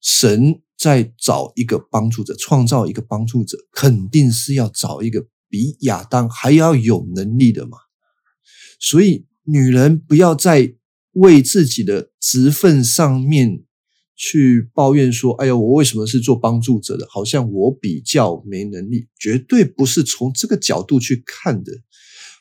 [0.00, 7.76] 神在找一个帮助者，创造一个帮助者，肯定是要找一个比亚当还要有能力的嘛。
[8.78, 10.74] 所以，女人不要在
[11.12, 13.62] 为自己的职分上面
[14.16, 17.06] 去抱怨说：“哎呀，我为什么是做帮助者的？
[17.10, 21.72] 好像我比较没能力。”绝对不是从这个角度去看的，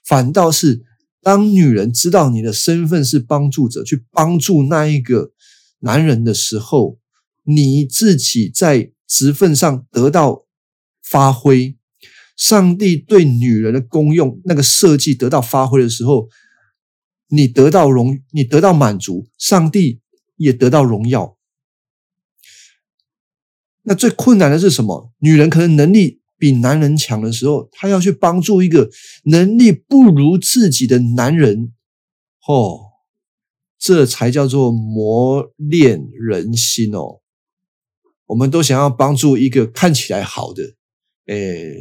[0.06, 0.84] 反倒是
[1.22, 5.32] 当女人知道你的身份是帮助者，去帮助那一个
[5.80, 7.00] 男人的时候，
[7.44, 10.46] 你自己在职分上得到
[11.04, 11.78] 发挥。
[12.36, 16.28] 上帝对女人的功用那个设计得到发挥的时候，
[17.28, 20.02] 你得到荣，你得到满足，上帝
[20.36, 21.38] 也得到荣耀。
[23.84, 25.12] 那最困难的是什么？
[25.20, 28.90] 女人可能能力比男人强的时候，她要去帮助一个
[29.26, 31.74] 能力不如自己的男人，
[32.48, 32.80] 哦，
[33.78, 37.22] 这才叫做磨练人心哦。
[38.28, 40.76] 我们都想要帮助一个看起来好的，
[41.28, 41.76] 诶。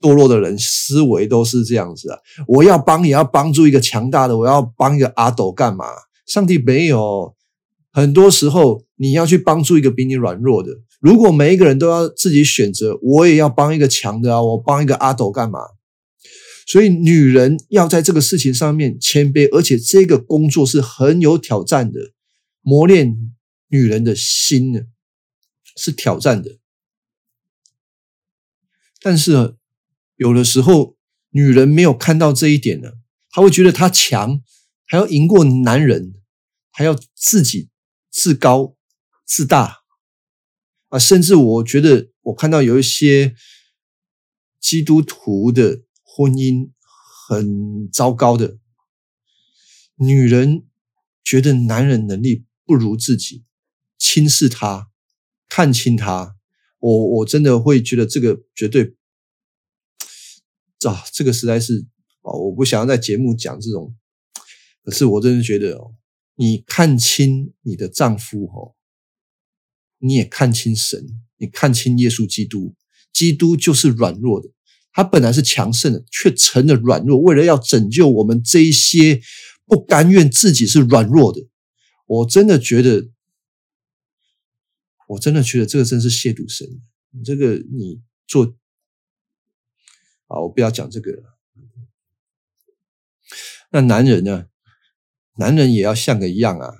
[0.00, 2.18] 堕落的人思维都是这样子啊！
[2.46, 5.84] 我要帮，也要帮助一个强大的，我要帮一个阿斗干嘛？
[6.26, 7.34] 上帝没有，
[7.92, 10.70] 很多时候你要去帮助一个比你软弱的。
[11.00, 14.42] 如果每一个人都要自己选择，我也要帮一个强的啊！
[14.42, 15.60] 我帮一个阿斗干嘛？
[16.66, 22.12] 所以女人要在这个事情上面谦卑，而且这个工作是很有挑战的，
[22.62, 23.16] 磨练
[23.68, 24.80] 女人的心呢，
[25.76, 26.58] 是挑战的。
[29.02, 29.56] 但是，
[30.16, 30.96] 有的时候
[31.30, 32.92] 女人没有看到这一点呢，
[33.30, 34.40] 她会觉得她强，
[34.86, 36.14] 还要赢过男人，
[36.70, 37.68] 还要自己
[38.10, 38.76] 自高
[39.26, 39.82] 自大
[40.88, 40.98] 啊！
[40.98, 43.34] 甚至我觉得，我看到有一些
[44.60, 46.70] 基督徒的婚姻
[47.26, 48.58] 很糟糕的，
[49.96, 50.66] 女人
[51.24, 53.44] 觉得男人能力不如自己，
[53.98, 54.90] 轻视他，
[55.48, 56.36] 看轻他。
[56.82, 58.96] 我我真的会觉得这个绝对，
[60.84, 61.86] 啊，这个实在是
[62.22, 63.94] 啊，我不想要在节目讲这种。
[64.82, 65.94] 可是我真的觉得哦，
[66.34, 68.74] 你看清你的丈夫哦，
[69.98, 72.74] 你也看清神，你看清耶稣基督。
[73.12, 74.48] 基督就是软弱的，
[74.92, 79.20] 他本来是强盛的，却成了软弱，为了要拯救我们这一些
[79.66, 81.46] 不甘愿自己是软弱的。
[82.06, 83.08] 我真的觉得，
[85.08, 86.66] 我真的觉得这个真是亵渎神。
[87.24, 88.56] 这个你做
[90.26, 91.38] 啊，我不要讲这个了。
[93.70, 94.46] 那男人呢？
[95.36, 96.74] 男人也要像个一样啊！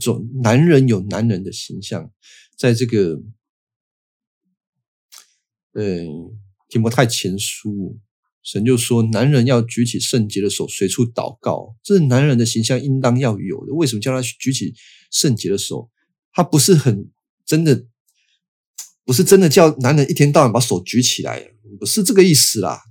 [0.00, 2.12] 总男人有男人的形象，
[2.58, 3.22] 在这个，
[5.74, 6.36] 嗯，
[6.68, 8.00] 提摩太前书，
[8.42, 13.72] 神就说，男人要举起圣洁的手，随处祷告，这是男人的形象应当要有的。
[13.72, 14.74] 为什么叫他举起
[15.12, 15.88] 圣洁的手？
[16.36, 17.10] 他不是很
[17.46, 17.86] 真的，
[19.06, 21.48] 不是真的叫男人一天到晚把手举起来，
[21.80, 22.82] 不是这个意思啦。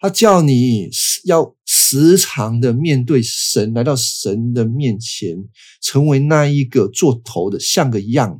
[0.00, 0.90] 他叫你
[1.24, 5.48] 要时常的面对神，来到神的面前，
[5.80, 8.38] 成为那一个做头的，像个样，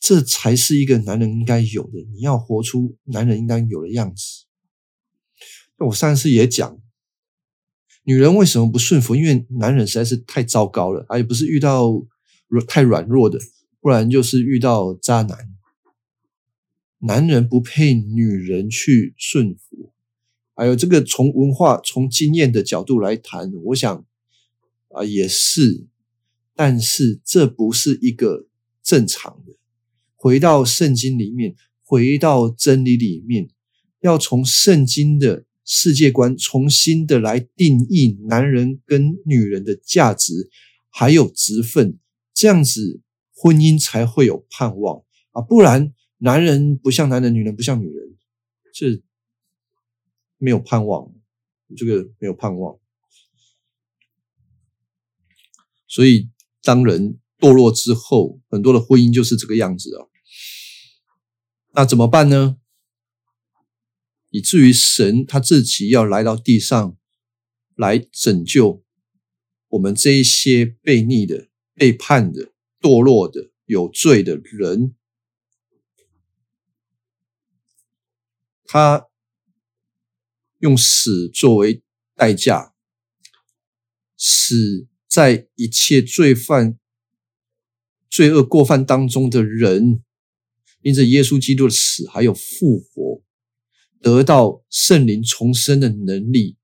[0.00, 1.98] 这才是一个男人应该有的。
[2.14, 4.46] 你要活出男人应该有的样子。
[5.76, 6.78] 我上次也讲，
[8.08, 9.16] 女人为什么不顺服？
[9.16, 12.06] 因为男人实在是太糟糕了，而且不是遇到
[12.68, 13.36] 太软弱的，
[13.80, 15.36] 不然就是遇到渣男。
[17.00, 19.92] 男人不配女人去顺服，
[20.54, 24.06] 还有这个从文化、从经验的角度来谈，我想
[24.90, 25.88] 啊也是，
[26.54, 28.46] 但是这不是一个
[28.84, 29.56] 正常的。
[30.14, 33.48] 回到圣经里面，回到真理里面，
[34.00, 40.48] 要从圣经的世界观重新的来定义男人跟女人的价值，
[40.88, 41.98] 还有职分，
[42.32, 43.02] 这样子
[43.34, 45.02] 婚姻才会有盼望
[45.32, 45.92] 啊，不然。
[46.18, 48.16] 男人不像男人，女人不像女人，
[48.72, 49.02] 这
[50.38, 51.12] 没有盼望，
[51.76, 52.78] 这个没有盼望。
[55.86, 56.30] 所以，
[56.62, 60.06] 当人堕落之后，很多的婚姻就是这个样子啊。
[61.74, 62.56] 那怎么办呢？
[64.36, 66.98] 以至于神他自己要来到地上，
[67.74, 68.84] 来拯救
[69.68, 74.94] 我们这一些被逆的、背叛的、堕落的、有罪的人。
[78.66, 79.06] 他
[80.58, 81.82] 用死作为
[82.14, 82.74] 代价，
[84.18, 86.78] 使在一切罪犯、
[88.10, 90.04] 罪恶过犯当中的人，
[90.82, 93.22] 因着耶稣基督的死还有复活，
[94.00, 96.56] 得到圣灵重生的能力，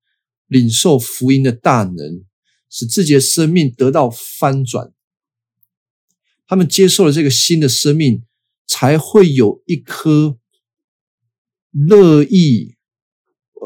[0.47, 2.25] 领受福音的大能，
[2.71, 4.93] 使自己的生命得到翻转。
[6.47, 8.25] 他们接受了这个新的生命，
[8.67, 10.39] 才会有一颗。
[11.75, 12.77] 乐意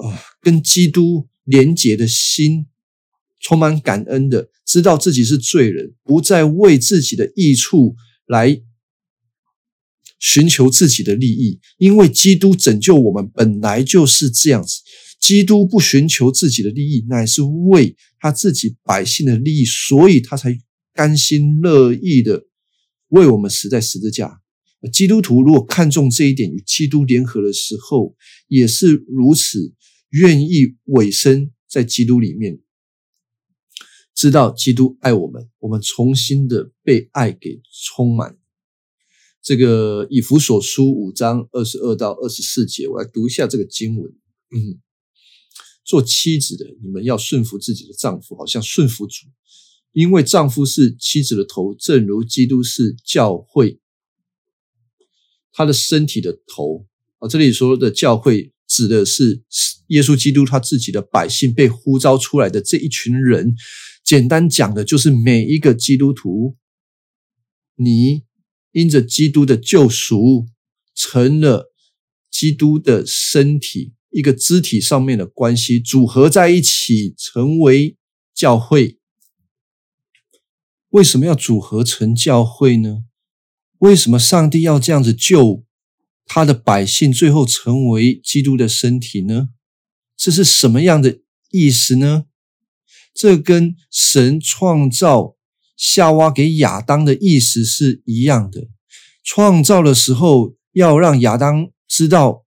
[0.00, 2.68] 啊，跟基督连结的心，
[3.40, 8.62] 充满感恩的，知道自己是罪人，不再为自己的益处来
[10.18, 14.80] 寻求自己的利益，因为基督拯救我们本来就是这样子。
[15.18, 20.56] 基督不寻求自己的利益，乃是为他自己百姓的利益，所以他才
[20.92, 22.46] 甘心乐意的
[23.08, 24.40] 为我们死在十字架。
[24.92, 28.14] 基督徒如果看重这一点，与基督联合的时候，
[28.46, 29.74] 也是如此，
[30.10, 32.60] 愿意委身在基督里面，
[34.14, 38.36] 知道基督爱我们，我们重新的被爱给充满。
[39.46, 44.10] 这个以弗所书五章二十二到二十四节，我来读一下这个经文。
[44.50, 44.80] 嗯，
[45.84, 49.28] 做妻子的，你们要顺服自己的丈夫，好像顺服主，
[49.92, 53.78] 因为丈夫是妻子的头，正如基督是教会。
[55.52, 56.84] 他的身体的头
[57.18, 59.44] 啊，这里说的教会指的是
[59.86, 63.54] 耶稣基督他自己的百姓被呼召出来的这一群人。
[64.04, 66.56] 简单讲的就是每一个基督徒，
[67.76, 68.24] 你
[68.76, 70.48] 因着基督的救赎，
[70.94, 71.72] 成了
[72.30, 77.96] 基督的身体，一个肢体上面的关系组合在一起，成为
[78.34, 78.98] 教会。
[80.90, 83.04] 为什么要组合成教会呢？
[83.78, 85.64] 为什么上帝要这样子救
[86.26, 89.48] 他的百姓，最后成为基督的身体呢？
[90.18, 91.20] 这是什么样的
[91.50, 92.26] 意思呢？
[93.14, 95.35] 这跟神创造
[95.76, 98.68] 夏娃给亚当的意思是一样的。
[99.22, 102.44] 创造的时候要让亚当知道，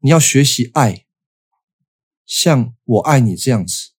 [0.00, 1.04] 你要学习爱，
[2.26, 3.90] 像我爱你这样子。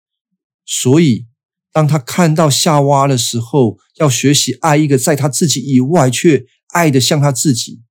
[0.66, 1.28] 所以，
[1.72, 7.82] 当他看到夏娃的时候，要学习爱一个在他自己以外却爱的像他自己。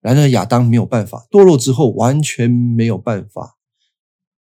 [0.00, 3.56] 然而亚当没有办法，堕落之后完全没有办法。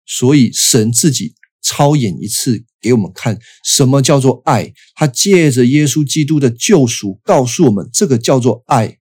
[0.05, 4.74] 所以神自己操演一次给我们看，什么叫做爱？
[4.93, 8.99] 他借着耶稣基督的救赎，告诉我们这个叫做爱。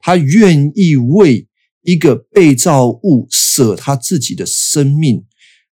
[0.00, 1.48] 他愿意为
[1.82, 5.26] 一个被造物舍他自己的生命，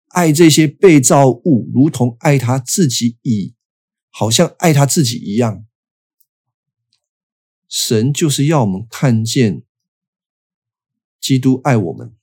[0.08, 3.54] 爱这些被造物，如同爱他自己以，
[4.10, 5.66] 好像爱他自己一样。
[7.68, 9.62] 神就是要我们看见
[11.20, 12.14] 基督爱我们，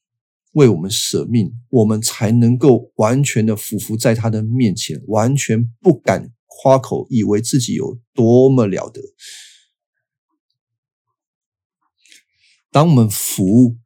[0.53, 9.01] 为我们舍命，我们才能够完全的俯伏在他的面前，完全不敢夸口，以为自己有多么了得。
[12.69, 13.77] 当我们服，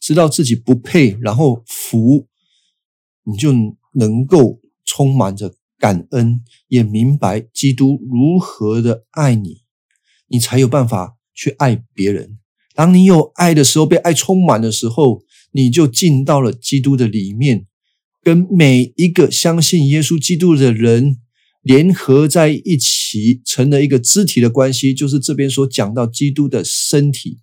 [0.00, 2.28] 知道自己不配，然后服，
[3.24, 3.52] 你就
[3.92, 9.62] 能够充满着感恩，也明白基督如何的爱你，
[10.26, 12.38] 你才有办法去爱别人。
[12.74, 15.22] 当你有爱的时候，被爱充满的时候，
[15.52, 17.66] 你就进到了基督的里面，
[18.22, 21.18] 跟每一个相信耶稣基督的人
[21.62, 27.40] 联合在一起，成了一个肢体的关系，就是这边所讲到基督的身体。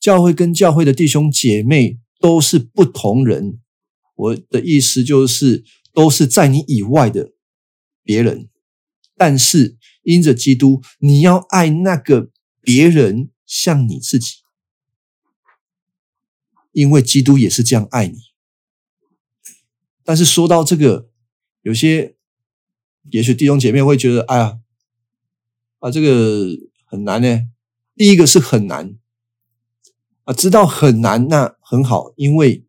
[0.00, 3.58] 教会跟教会的弟兄姐妹都是不同人，
[4.16, 5.62] 我的意思就是
[5.92, 7.32] 都是在你以外的
[8.02, 8.48] 别人，
[9.16, 12.30] 但是因着基督，你要爱那个
[12.62, 14.36] 别人像你自己，
[16.72, 18.16] 因为基督也是这样爱你。
[20.04, 21.08] 但是说到这个，
[21.62, 22.16] 有些
[23.10, 24.58] 也许弟兄姐妹会觉得，哎呀，
[25.78, 26.48] 啊，这个
[26.84, 27.42] 很难呢。
[27.96, 28.96] 第一个是很难
[30.24, 30.32] 啊。
[30.32, 32.66] 知道很难，那很好，因为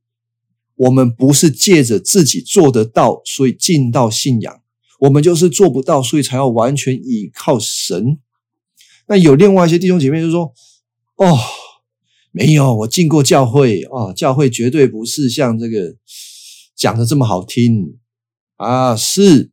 [0.75, 4.61] 我们不是借着自己做得到，所以尽到信仰，
[4.99, 8.19] 我们就是做不到，所以才要完全依靠神。
[9.07, 10.53] 那有另外一些弟兄姐妹就说
[11.17, 11.39] ：“哦，
[12.31, 15.95] 没有，我进过教会哦，教会绝对不是像这个
[16.75, 17.99] 讲的这么好听
[18.55, 19.51] 啊，是，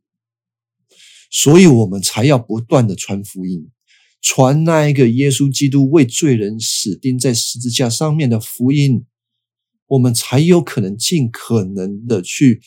[1.29, 3.69] 所以我们才要不断的传福音。”
[4.21, 9.05] 传那一个耶稣基督为罪人死钉在十字架上面的福音，
[9.87, 12.61] 我们才有可能尽可能的去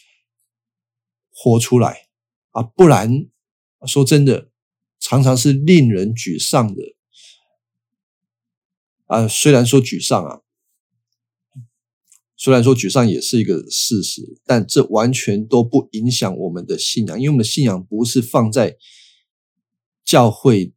[1.31, 2.07] 活出来
[2.53, 2.63] 啊！
[2.63, 3.29] 不然，
[3.87, 4.49] 说真的，
[4.99, 6.83] 常常是令人沮丧的
[9.17, 9.29] 啊。
[9.29, 10.41] 虽然说沮丧啊，
[12.37, 18.77] 虽然说沮丧也是一个事实，但这完全都不影响我们的信仰，因为我们的信仰不是放在
[20.05, 20.75] 教会。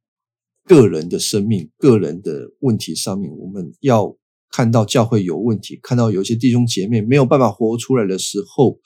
[0.67, 4.17] 个人的生命、个人的问题上面，我们要
[4.49, 8.79] 看到教会有问题，看到有一些弟兄姐妹没有办法活出来的时候，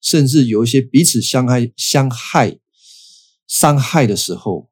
[0.00, 2.58] 甚至有一些彼此相害、相害、
[3.46, 4.68] 伤害的时候，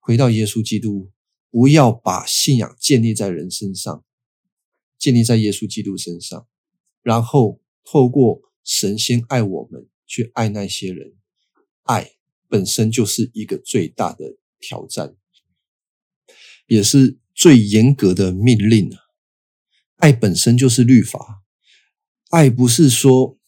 [0.00, 1.10] 回到耶稣基督，
[1.54, 4.04] 不要把信仰建立在人身上，
[4.98, 6.48] 建立在耶稣基督身上，
[7.00, 11.14] 然后透过神先爱我们，去爱那些人。
[11.84, 12.16] 爱
[12.48, 15.14] 本身就是一个最大的挑战。
[16.66, 18.98] 也是最严格的命令啊！
[19.98, 21.44] 爱本身就是律法，
[22.30, 23.38] 爱不是说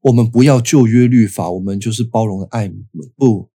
[0.00, 2.72] 我们不要旧约律法，我们就是包容的爱。
[3.16, 3.50] 不，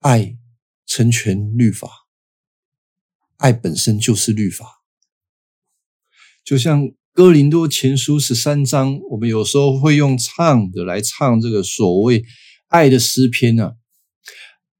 [0.00, 0.36] 爱
[0.84, 2.05] 成全律法，
[3.38, 4.82] 爱本身就是律法。
[6.44, 12.24] 就像哥林多前书十三章，我们有时候会用唱的来唱这个所谓
[12.68, 13.72] 爱的诗篇呢。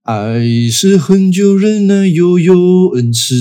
[0.02, 3.34] 爱是很久忍耐，又有恩慈；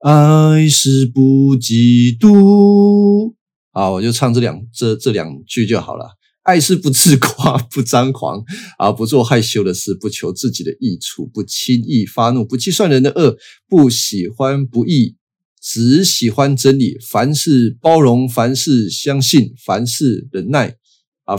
[0.00, 3.34] 爱是不嫉妒。
[3.70, 6.16] 好，我就唱这两这这两句就好了。
[6.42, 8.42] 爱是不自夸， 不张狂，
[8.78, 13.36] 啊，不做害羞的事，不求自己的益处，不轻易发怒，不计算人的恶，
[13.68, 15.16] 不喜欢不义，
[15.60, 16.96] 只喜欢真理。
[17.10, 20.76] 凡事包容，凡事相信，凡事忍耐。
[21.24, 21.36] 啊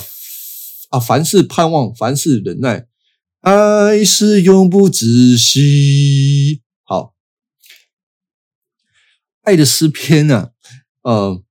[0.90, 2.86] 啊，凡事盼望，凡事忍耐。
[3.40, 6.62] 爱是永不止息。
[6.84, 7.16] 好，
[9.42, 10.50] 爱的诗篇呢？
[11.02, 11.44] 呃，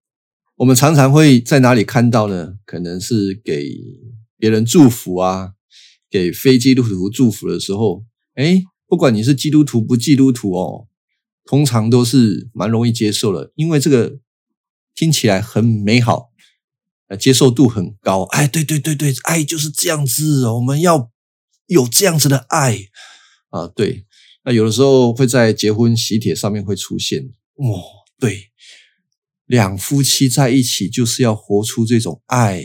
[0.60, 2.58] 我们常常会在哪里看到呢？
[2.66, 3.66] 可能是给
[4.36, 5.54] 别人祝福啊，
[6.10, 8.04] 给非基督徒祝福的时候，
[8.34, 10.86] 哎，不管你是基督徒不基督徒哦，
[11.46, 14.18] 通常都是蛮容易接受的，因为这个
[14.94, 16.28] 听起来很美好，
[17.08, 18.24] 呃接受度很高。
[18.24, 21.10] 哎，对对对对，爱就是这样子，我们要
[21.68, 22.78] 有这样子的爱
[23.48, 23.66] 啊。
[23.66, 24.04] 对，
[24.44, 27.30] 那有的时候会在结婚喜帖上面会出现。
[27.54, 28.49] 哦，对，
[29.50, 32.64] 两夫妻在一起就是要活出这种爱，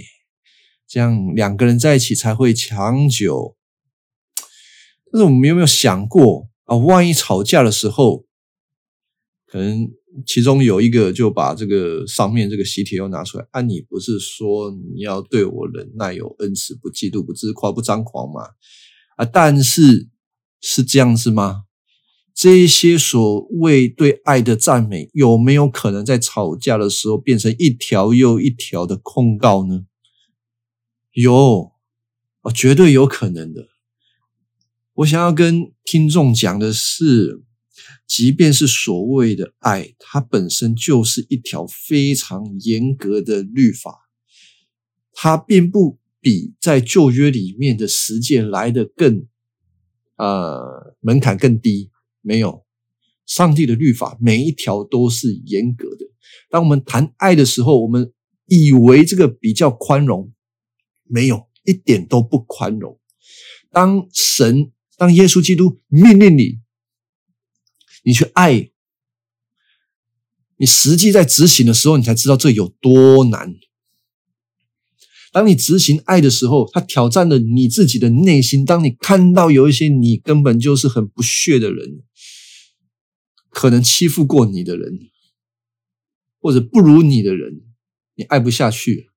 [0.87, 3.57] 这样两个人在一起才会长久。
[5.11, 6.77] 但是我们有没有想过啊？
[6.77, 8.27] 万一吵架的时候，
[9.47, 9.89] 可能
[10.27, 13.61] 其中有一个就把这个上面这个喜帖又拿出来啊？
[13.61, 18.49] 你不是说你要对我忍耐有恩慈，不嫉妒，不自夸，不张狂吗？
[19.17, 20.07] 啊，但是
[20.61, 21.63] 是这样子吗？
[22.35, 29.85] 这一些所谓对爱的赞美，有没有可能在吵架的时候变成一条又一条的控告呢？
[31.13, 31.71] 有，
[32.41, 33.69] 啊，绝对有可能的。
[34.95, 37.41] 我想要跟听众讲的是，
[38.05, 44.09] 即便是所谓的爱，它本身就是一条非常严格的律法，
[45.13, 49.25] 它并不比在旧约里面的实践来的更，
[50.17, 51.91] 呃，门槛更低。
[52.25, 52.65] 没有，
[53.25, 56.05] 上帝的律法每一条都是严格的。
[56.49, 58.11] 当我们谈爱的时候，我们
[58.47, 60.33] 以为这个比较宽容，
[61.03, 62.99] 没有一点都不宽容。
[63.71, 64.71] 当神。
[64.97, 66.61] 当耶稣基督命令你，
[68.05, 68.71] 你去爱，
[70.55, 73.53] 你实际在执行的时候，你才知道这有多难。
[75.33, 78.63] 当你执行爱的时候，他挑战了你自己的内心。
[78.63, 82.01] 当你看到有一些你根本就是很不屑的人，
[83.55, 84.99] 可能欺负过你的人，
[86.41, 87.61] 或者不如你的人，
[88.15, 89.09] 你爱不下去，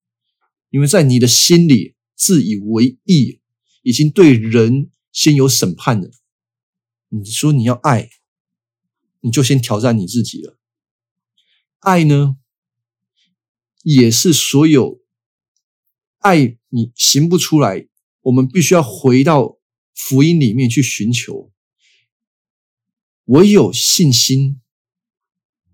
[0.70, 3.41] 因为在你的心里自以为意，
[3.82, 4.93] 已经对人。
[5.11, 6.11] 先有审判了，
[7.09, 8.11] 你说你要爱，
[9.20, 10.57] 你就先挑战你自己了。
[11.80, 12.36] 爱呢，
[13.82, 15.01] 也是所有
[16.18, 17.89] 爱你行不出来，
[18.20, 19.59] 我们必须要回到
[19.93, 21.51] 福音里面去寻求。
[23.29, 24.61] 唯有信心，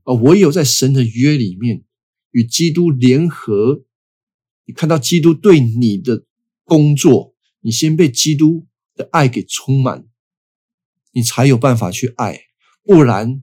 [0.04, 1.82] 啊，唯有在神的约里面
[2.30, 3.84] 与基督联合，
[4.64, 6.24] 你看到基督对你的
[6.62, 8.68] 工作，你先被基督。
[8.96, 10.06] 的爱给充满，
[11.10, 12.42] 你才有办法去爱，
[12.84, 13.42] 不然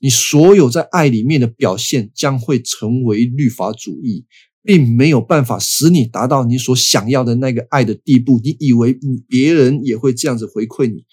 [0.00, 4.26] 你所有在爱里面的表现将会成为律法主义，
[4.64, 8.40] 并没有办法使你达到你所想要的那个爱的地步。
[8.42, 8.98] 你以为
[9.28, 11.04] 别人也会这样子回馈你？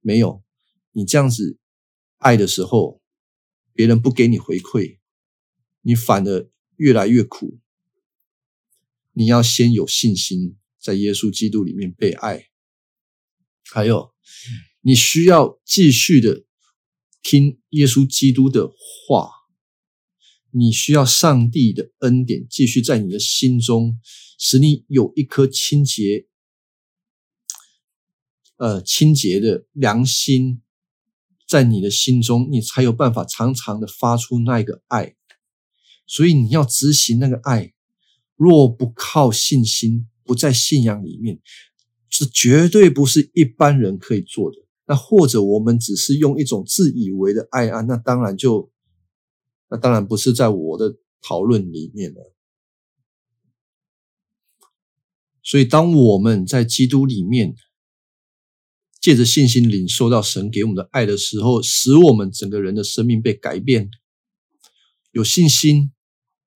[0.00, 0.40] 没有，
[0.92, 1.58] 你这样子
[2.24, 3.02] 爱的时候，
[3.74, 4.98] 别人不给你回馈，
[5.82, 7.60] 你反而越来越苦。
[9.12, 12.48] 你要先有信心，在耶稣基督里面被爱。
[13.70, 14.14] 还有，
[14.80, 16.46] 你需要继续的
[17.22, 19.30] 听耶稣基督的话，
[20.50, 24.00] 你需要上帝的恩典继续在你的心中，
[24.38, 26.26] 使你有一颗清洁、
[28.56, 30.62] 呃清洁的良心
[31.54, 35.14] 在你的心中，你才有办法常常的发出那个爱。
[36.04, 37.72] 所以你要执行那个爱，
[38.34, 41.40] 若不靠信心，不在信仰里面。
[42.10, 44.56] 是绝对不是一般人可以做的。
[44.86, 48.68] 那或者我们只是用一种自以为的爱啊，那当然就，
[49.70, 52.34] 那当然不是在我的讨论里面了。
[55.44, 57.54] 所以，当我们在基督里面，
[59.04, 63.90] 借着信心领受到神给我们的爱的时候，使我们整个人的生命被改变。
[65.12, 65.92] 有信心，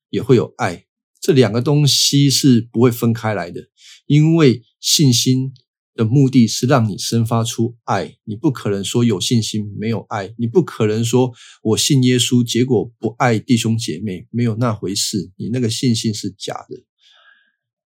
[0.09, 0.87] 也会有爱，
[1.21, 3.69] 这两个东西是不会分开来的，
[4.07, 4.63] 因为。
[4.81, 5.53] 信心
[5.97, 11.33] 的目的是让你生发出爱，你不可能说有信心没有爱，你不可能说
[11.65, 16.85] 我信耶稣，结果不爱弟兄姐妹，没有那回事，你那个信心是假的。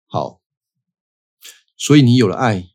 [0.08, 0.41] 好，
[1.78, 2.68] 所以你有了爱，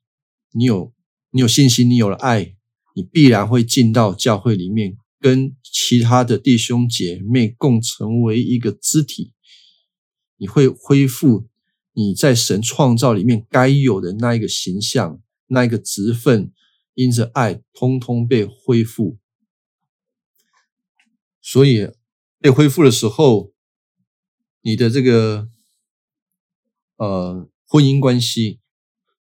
[0.53, 0.95] 你有
[1.37, 2.57] 你有信心，你有了爱，
[2.95, 9.35] 你必然会进到教会里面，跟其他的弟兄姐妹共成为一个肢体，
[10.39, 11.47] 你会恢复。
[11.93, 16.53] 你在神创造里面该有的那一个形象，那一个职分，
[16.95, 19.19] 因着爱，通通被恢复。
[21.43, 21.91] 所以
[22.39, 23.53] 被恢复的时候，
[24.63, 25.51] 你的这个
[26.97, 28.61] 呃婚姻关系，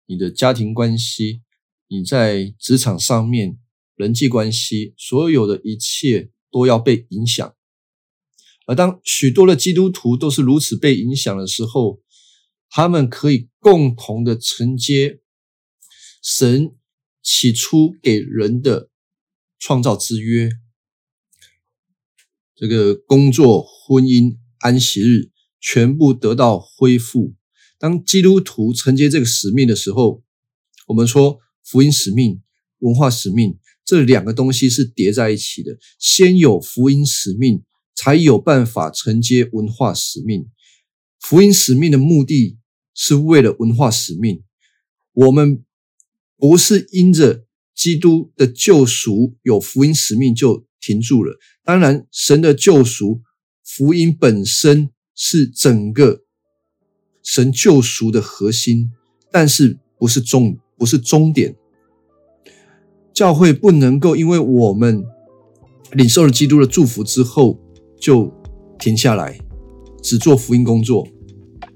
[0.08, 1.42] 你的家庭关系，
[1.90, 3.58] 你在职场上面
[3.96, 7.56] 人际关系，所有的一切都要被影响。
[8.68, 12.00] 而当许多的基督徒都是如此被影响的时候，
[12.70, 15.20] 他们可以共同的承接
[16.22, 16.76] 神
[17.24, 18.92] 起初给人的
[19.58, 20.52] 创造之约，
[22.56, 27.34] 这个工作、婚姻、安息日全部得到恢复。
[27.80, 30.22] 当基督徒承接这个使命的时候，
[30.88, 31.40] 我们说
[31.70, 32.42] 福音使命、
[32.80, 35.78] 文化使命这两个东西是叠在一起的。
[36.00, 37.64] 先有福音使命，
[37.96, 40.48] 才有办法承接文化使命。
[41.20, 42.58] 福音使命的目的
[42.96, 44.44] 是为了文化使命。
[45.14, 45.64] 我们
[46.38, 47.46] 不是因着
[47.76, 51.38] 基督的救赎有福音使命就停住了。
[51.64, 53.22] 当然，神的救赎、
[53.64, 56.24] 福音本身是整个。
[57.22, 58.92] 神救赎的核心，
[59.32, 61.56] 但是不是终不是终点。
[63.20, 65.04] 教会不能够因为我们
[65.92, 67.60] 领受了基督的祝福之后
[68.00, 68.32] 就
[68.80, 69.38] 停下来，
[70.02, 71.06] 只做福音工作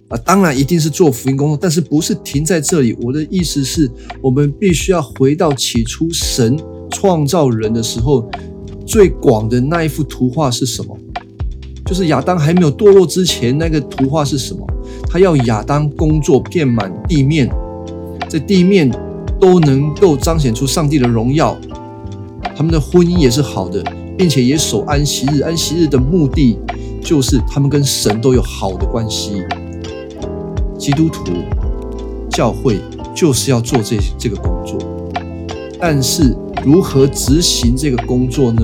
[0.08, 0.18] 啊！
[0.20, 2.96] 当然一定是做福音工作，但是不是停在这里。
[3.02, 3.92] 我的意思是
[4.22, 6.58] 我们必须要回到起初神
[6.90, 8.26] 创造人的时候
[8.88, 10.98] 最广的那一幅图画是什么？
[11.86, 14.66] 就是亚当还没有堕落之前，那个图画是什么？
[15.10, 17.54] 他要亚当工作遍满地面，
[18.30, 18.90] 在地面
[19.44, 21.58] 都能够彰显出上帝的荣耀。
[22.56, 23.84] 他们的婚姻也是好的，
[24.18, 25.42] 并且也守安息日。
[25.42, 26.58] 安息日的目的
[27.02, 29.44] 就是他们跟神都有好的关系。
[30.78, 31.24] 基督徒
[32.30, 32.80] 教会
[33.14, 34.80] 就是要做这这个工作，
[35.78, 36.34] 但是
[36.64, 38.64] 如何执行这个工作呢？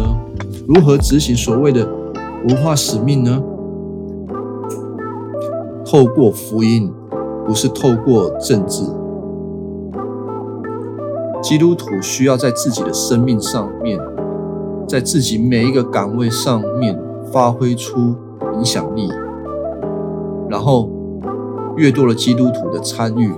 [0.65, 1.85] 如何执行所谓的
[2.47, 3.43] 文化使命呢？
[5.85, 6.89] 透过福音，
[7.45, 8.83] 不是透过政治。
[11.49, 13.99] 基督徒需要在自己的生命上面，
[14.87, 16.95] 在自己每一个岗位上面
[17.33, 18.15] 发挥出
[18.53, 19.09] 影响力，
[20.47, 20.87] 然后
[21.75, 23.33] 越多的基督徒的参与，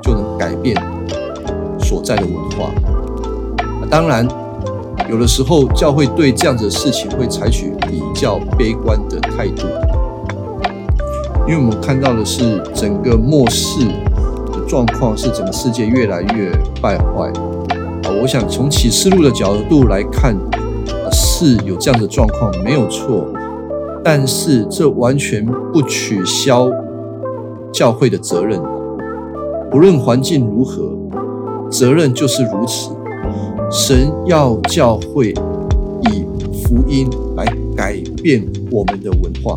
[0.00, 0.80] 就能改变
[1.80, 2.70] 所在的文化。
[3.90, 4.24] 当然，
[5.10, 9.66] 有的时候教会对这样子的事情会采取比较悲观的态度。
[11.48, 13.80] 因为我们看到的是整个末世
[14.70, 17.26] 状况，是整个世界越来越败坏。
[18.04, 20.36] 啊，我想从启示录的角度来看，
[21.10, 23.26] 是有这样的状况，没有错。
[24.04, 26.70] 但是这完全不取消
[27.72, 28.62] 教会的责任，
[29.72, 30.96] 不论环境如何，
[31.68, 32.92] 责任就是如此。
[33.72, 35.30] 神要教会
[36.12, 37.44] 以福音来
[37.76, 39.56] 改变我们的文化。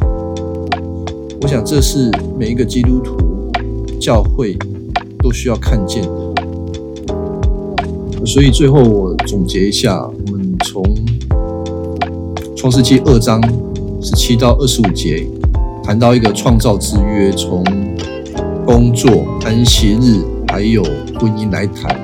[1.40, 3.16] 我想，这是每一个基督徒
[4.00, 4.58] 教会
[5.24, 6.04] 都需要看见。
[8.26, 10.84] 所以最后我总结一下，我们从
[12.56, 13.42] 创世纪二章
[14.02, 15.26] 十七到二十五节
[15.84, 17.64] 谈到一个创造之约，从
[18.66, 20.84] 工作、安息日还有
[21.20, 22.00] 婚姻来谈。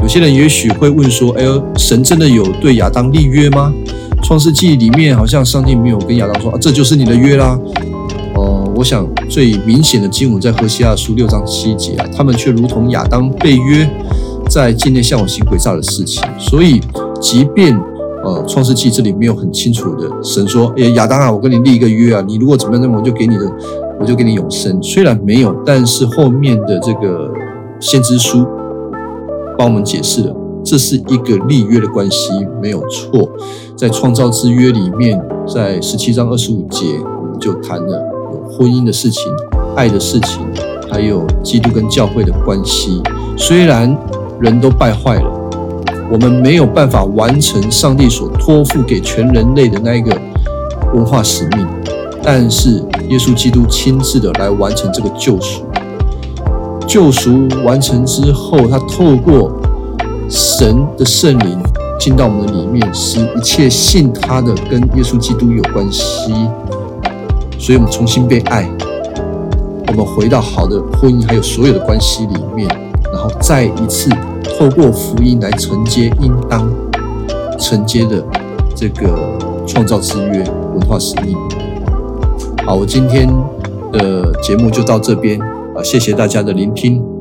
[0.00, 3.72] 有些人也许会问说：“哎呦，神真的有对亚当立约吗？”
[4.24, 7.56] 创世纪里面好像上帝没有跟亚当说：“啊，这就是你的约啦。”
[8.74, 13.88] 我想最明显的经文在何西阿书六章七节，他们却如同亚当被约
[14.48, 16.22] 在境内向我行诡诈的事情。
[16.38, 16.80] 所以，
[17.20, 17.78] 即便
[18.24, 23.52] 呃创世纪这里没有很清楚的神说， 哎亚当啊，我跟你立一个约啊，你如果怎么样，那我就给你的，
[24.00, 24.82] 我就给你永生。
[24.82, 27.30] 虽然没有，但是后面的这个
[27.78, 28.44] 先知书
[29.58, 33.30] 帮我们解释了，这是一个立约的关系，没有错。
[33.76, 38.11] 在创造之约里面，在十七章二十五节，我们就谈了。
[38.52, 39.32] 婚姻的事情、
[39.74, 40.46] 爱的事情，
[40.90, 43.02] 还有基督跟教会的关系。
[43.36, 43.96] 虽然
[44.40, 45.50] 人都败坏了，
[46.10, 50.16] 我们没有办法完成上帝所托付给全人类的那一个
[50.92, 51.66] 文化使命，
[52.22, 55.62] 但是耶稣基督亲自的来完成这个救赎。
[56.86, 59.50] 救赎完成之后，他透过
[60.28, 61.58] 神的圣灵
[61.98, 66.32] 进到我们的里面，使一切信他的跟耶稣基督有关系。
[67.62, 68.68] 所以，我们重新被爱，
[69.86, 72.68] 我们回到好的婚姻，还有所有的关系里面，
[73.12, 74.10] 然后再一次
[74.58, 76.68] 透过福音来承接应当
[77.60, 78.20] 承接的
[78.74, 79.16] 这个
[79.64, 80.42] 创造之约
[80.74, 81.36] 文化使命。
[82.66, 83.28] 好，我今天
[83.92, 85.40] 的节目就到这边
[85.76, 87.11] 啊，谢谢大家的聆听。